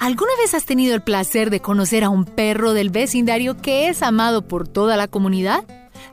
¿Alguna 0.02 0.32
vez 0.36 0.52
has 0.54 0.64
tenido 0.64 0.96
el 0.96 1.02
placer 1.04 1.48
de 1.48 1.60
conocer 1.60 2.02
a 2.02 2.08
un 2.08 2.24
perro 2.24 2.72
del 2.72 2.90
vecindario 2.90 3.56
que 3.56 3.86
es 3.86 4.02
amado 4.02 4.48
por 4.48 4.66
toda 4.66 4.96
la 4.96 5.06
comunidad? 5.06 5.64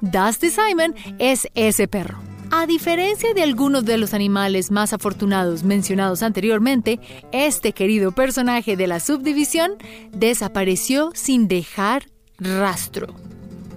Dusty 0.01 0.51
Simon 0.51 0.93
es 1.17 1.47
ese 1.55 1.87
perro. 1.87 2.19
A 2.51 2.67
diferencia 2.67 3.33
de 3.33 3.41
algunos 3.41 3.85
de 3.85 3.97
los 3.97 4.13
animales 4.13 4.69
más 4.69 4.93
afortunados 4.93 5.63
mencionados 5.63 6.21
anteriormente, 6.21 6.99
este 7.31 7.73
querido 7.73 8.11
personaje 8.11 8.77
de 8.77 8.85
la 8.85 8.99
subdivisión 8.99 9.71
desapareció 10.11 11.09
sin 11.15 11.47
dejar 11.47 12.03
rastro. 12.37 13.15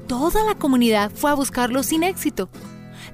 Toda 0.09 0.45
la 0.45 0.57
comunidad 0.57 1.11
fue 1.11 1.31
a 1.31 1.35
buscarlo 1.35 1.83
sin 1.83 2.03
éxito. 2.03 2.51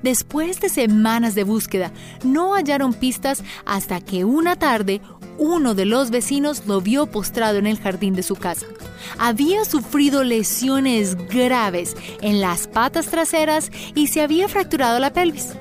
Después 0.03 0.61
de 0.61 0.69
semanas 0.69 1.37
de 1.37 1.45
búsqueda, 1.45 1.93
no 2.25 2.55
hallaron 2.55 2.93
pistas 2.93 3.45
hasta 3.67 4.01
que 4.01 4.25
una 4.25 4.57
tarde 4.57 5.01
uno 5.39 5.75
de 5.75 5.85
los 5.85 6.11
vecinos 6.11 6.65
lo 6.67 6.81
vio 6.81 7.07
postrado 7.07 7.59
en 7.59 7.67
el 7.67 7.79
jardín 7.79 8.15
de 8.15 8.23
su 8.23 8.37
casa. 8.37 8.67
Había 9.19 9.65
sufrido 9.65 10.25
lesiones 10.25 11.17
graves 11.29 11.97
en 12.21 12.41
las 12.41 12.67
patas 12.67 13.07
traseras 13.07 13.71
y 13.95 14.09
se 14.09 14.21
había 14.21 14.49
fracturado 14.49 14.99
la 14.99 15.13
pelvis. 15.13 15.55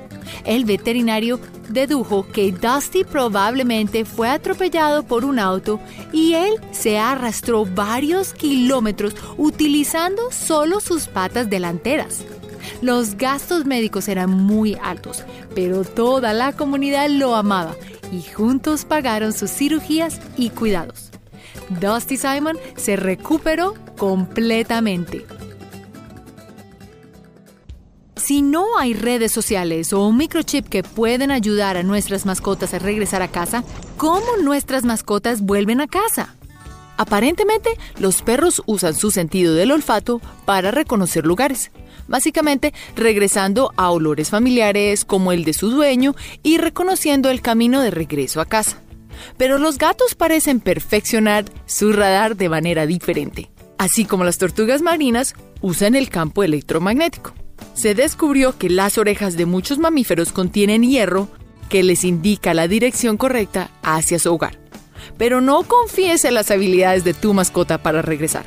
El 0.44 0.66
veterinario 0.66 1.40
dedujo 1.70 2.28
que 2.28 2.52
Dusty 2.52 3.04
probablemente 3.04 4.06
fue 4.06 4.30
atropellado 4.30 5.04
por 5.04 5.26
un 5.26 5.40
auto 5.40 5.80
y 6.12 6.34
él 6.34 6.56
se 6.72 6.98
arrastró 6.98 7.66
varios 7.66 8.34
kilómetros 8.34 9.16
utilizando 9.38 10.32
solo 10.32 10.80
sus 10.80 11.08
patas 11.08 11.50
delanteras. 11.50 12.24
Los 12.82 13.16
gastos 13.16 13.66
médicos 13.66 14.08
eran 14.08 14.30
muy 14.30 14.78
altos, 14.82 15.24
pero 15.56 15.84
toda 15.84 16.34
la 16.34 16.54
comunidad 16.54 17.10
lo 17.10 17.36
amaba 17.36 17.76
y 18.12 18.22
juntos 18.22 18.86
pagaron 18.86 19.34
sus 19.34 19.52
cirugías 19.52 20.20
y 20.38 20.50
cuidados. 20.50 21.12
Dusty 21.70 22.18
Simon 22.18 22.58
se 22.76 22.96
recuperó 22.96 23.74
completamente. 23.98 25.26
Si 28.16 28.42
no 28.42 28.78
hay 28.78 28.94
redes 28.94 29.32
sociales 29.32 29.94
o 29.94 30.06
un 30.06 30.18
microchip 30.18 30.68
que 30.68 30.84
pueden 30.84 31.32
ayudar 31.32 31.78
a 31.78 31.84
nuestras 31.84 32.26
mascotas 32.26 32.74
a 32.74 32.80
regresar 32.80 33.22
a 33.22 33.30
casa, 33.30 33.64
¿cómo 33.96 34.26
nuestras 34.44 34.84
mascotas 34.84 35.42
vuelven 35.42 35.80
a 35.80 35.88
casa? 35.88 36.36
Aparentemente, 36.98 37.70
los 38.00 38.22
perros 38.22 38.62
usan 38.66 38.96
su 38.96 39.12
sentido 39.12 39.54
del 39.54 39.72
olfato 39.72 40.20
para 40.46 40.72
reconocer 40.72 41.26
lugares 41.26 41.72
básicamente 42.08 42.74
regresando 42.96 43.74
a 43.76 43.92
olores 43.92 44.30
familiares 44.30 45.06
como 45.06 45.32
el 45.32 45.44
de 45.44 45.54
su 45.54 45.70
dueño 45.70 46.16
y 46.44 46.58
reconociendo 46.58 47.30
el 47.30 47.42
camino 47.42 47.82
de 47.82 47.92
regreso 47.92 48.42
a 48.42 48.46
casa. 48.46 48.82
Pero 49.38 49.58
los 49.58 49.78
gatos 49.78 50.16
parecen 50.16 50.60
perfeccionar 50.60 51.46
su 51.66 51.92
radar 51.92 52.36
de 52.36 52.50
manera 52.50 52.86
diferente. 52.86 53.50
Así 53.78 54.06
como 54.06 54.24
las 54.24 54.38
tortugas 54.38 54.82
marinas 54.82 55.36
usan 55.62 55.96
el 55.96 56.10
campo 56.10 56.44
electromagnético. 56.44 57.34
Se 57.74 57.94
descubrió 57.94 58.58
que 58.58 58.70
las 58.70 58.98
orejas 58.98 59.38
de 59.38 59.46
muchos 59.46 59.80
mamíferos 59.80 60.32
contienen 60.32 60.84
hierro 60.84 61.30
que 61.70 61.84
les 61.84 62.04
indica 62.04 62.54
la 62.54 62.68
dirección 62.68 63.18
correcta 63.18 63.72
hacia 63.84 64.20
su 64.20 64.34
hogar. 64.34 64.67
Pero 65.18 65.42
no 65.42 65.64
confíes 65.64 66.26
en 66.26 66.34
las 66.34 66.52
habilidades 66.52 67.04
de 67.04 67.14
tu 67.14 67.34
mascota 67.34 67.78
para 67.78 68.02
regresar. 68.02 68.46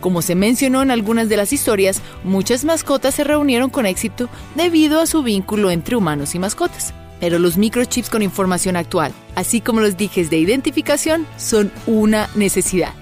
Como 0.00 0.22
se 0.22 0.34
mencionó 0.34 0.82
en 0.82 0.90
algunas 0.90 1.28
de 1.28 1.36
las 1.36 1.52
historias, 1.52 2.00
muchas 2.22 2.64
mascotas 2.64 3.14
se 3.14 3.24
reunieron 3.24 3.70
con 3.70 3.86
éxito 3.86 4.28
debido 4.54 5.00
a 5.00 5.06
su 5.06 5.22
vínculo 5.22 5.70
entre 5.70 5.96
humanos 5.96 6.34
y 6.34 6.38
mascotas. 6.38 6.94
Pero 7.18 7.38
los 7.38 7.56
microchips 7.56 8.10
con 8.10 8.22
información 8.22 8.76
actual, 8.76 9.12
así 9.34 9.60
como 9.60 9.80
los 9.80 9.96
dijes 9.96 10.28
de 10.28 10.38
identificación, 10.38 11.26
son 11.38 11.72
una 11.86 12.28
necesidad. 12.34 12.92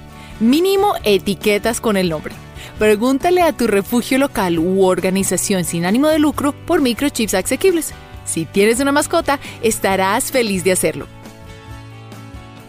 Mínimo 0.41 0.95
etiquetas 1.03 1.81
con 1.81 1.97
el 1.97 2.09
nombre. 2.09 2.35
Pregúntale 2.79 3.43
a 3.43 3.53
tu 3.53 3.67
refugio 3.67 4.19
local 4.19 4.59
u 4.59 4.85
organización 4.85 5.65
sin 5.65 5.85
ánimo 5.85 6.09
de 6.09 6.19
lucro 6.19 6.53
por 6.67 6.81
microchips 6.81 7.35
asequibles. 7.35 7.93
Si 8.25 8.47
tienes 8.47 8.81
una 8.81 8.93
mascota, 8.93 9.39
estarás 9.63 10.33
feliz 10.33 10.65
de 10.65 10.73
hacerlo. 10.73 11.07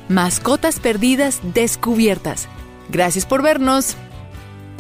Mascotas 0.10 0.80
perdidas 0.80 1.42
descubiertas. 1.54 2.48
Gracias 2.90 3.26
por 3.26 3.42
vernos. 3.42 3.96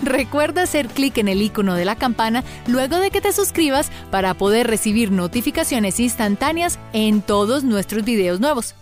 Recuerda 0.03 0.63
hacer 0.63 0.87
clic 0.87 1.17
en 1.17 1.27
el 1.27 1.41
icono 1.41 1.73
de 1.73 1.85
la 1.85 1.95
campana 1.95 2.43
luego 2.67 2.97
de 2.97 3.09
que 3.09 3.21
te 3.21 3.31
suscribas 3.31 3.89
para 4.11 4.35
poder 4.35 4.67
recibir 4.67 5.11
notificaciones 5.11 5.99
instantáneas 5.99 6.77
en 6.93 7.21
todos 7.21 7.63
nuestros 7.63 8.03
videos 8.03 8.39
nuevos. 8.39 8.75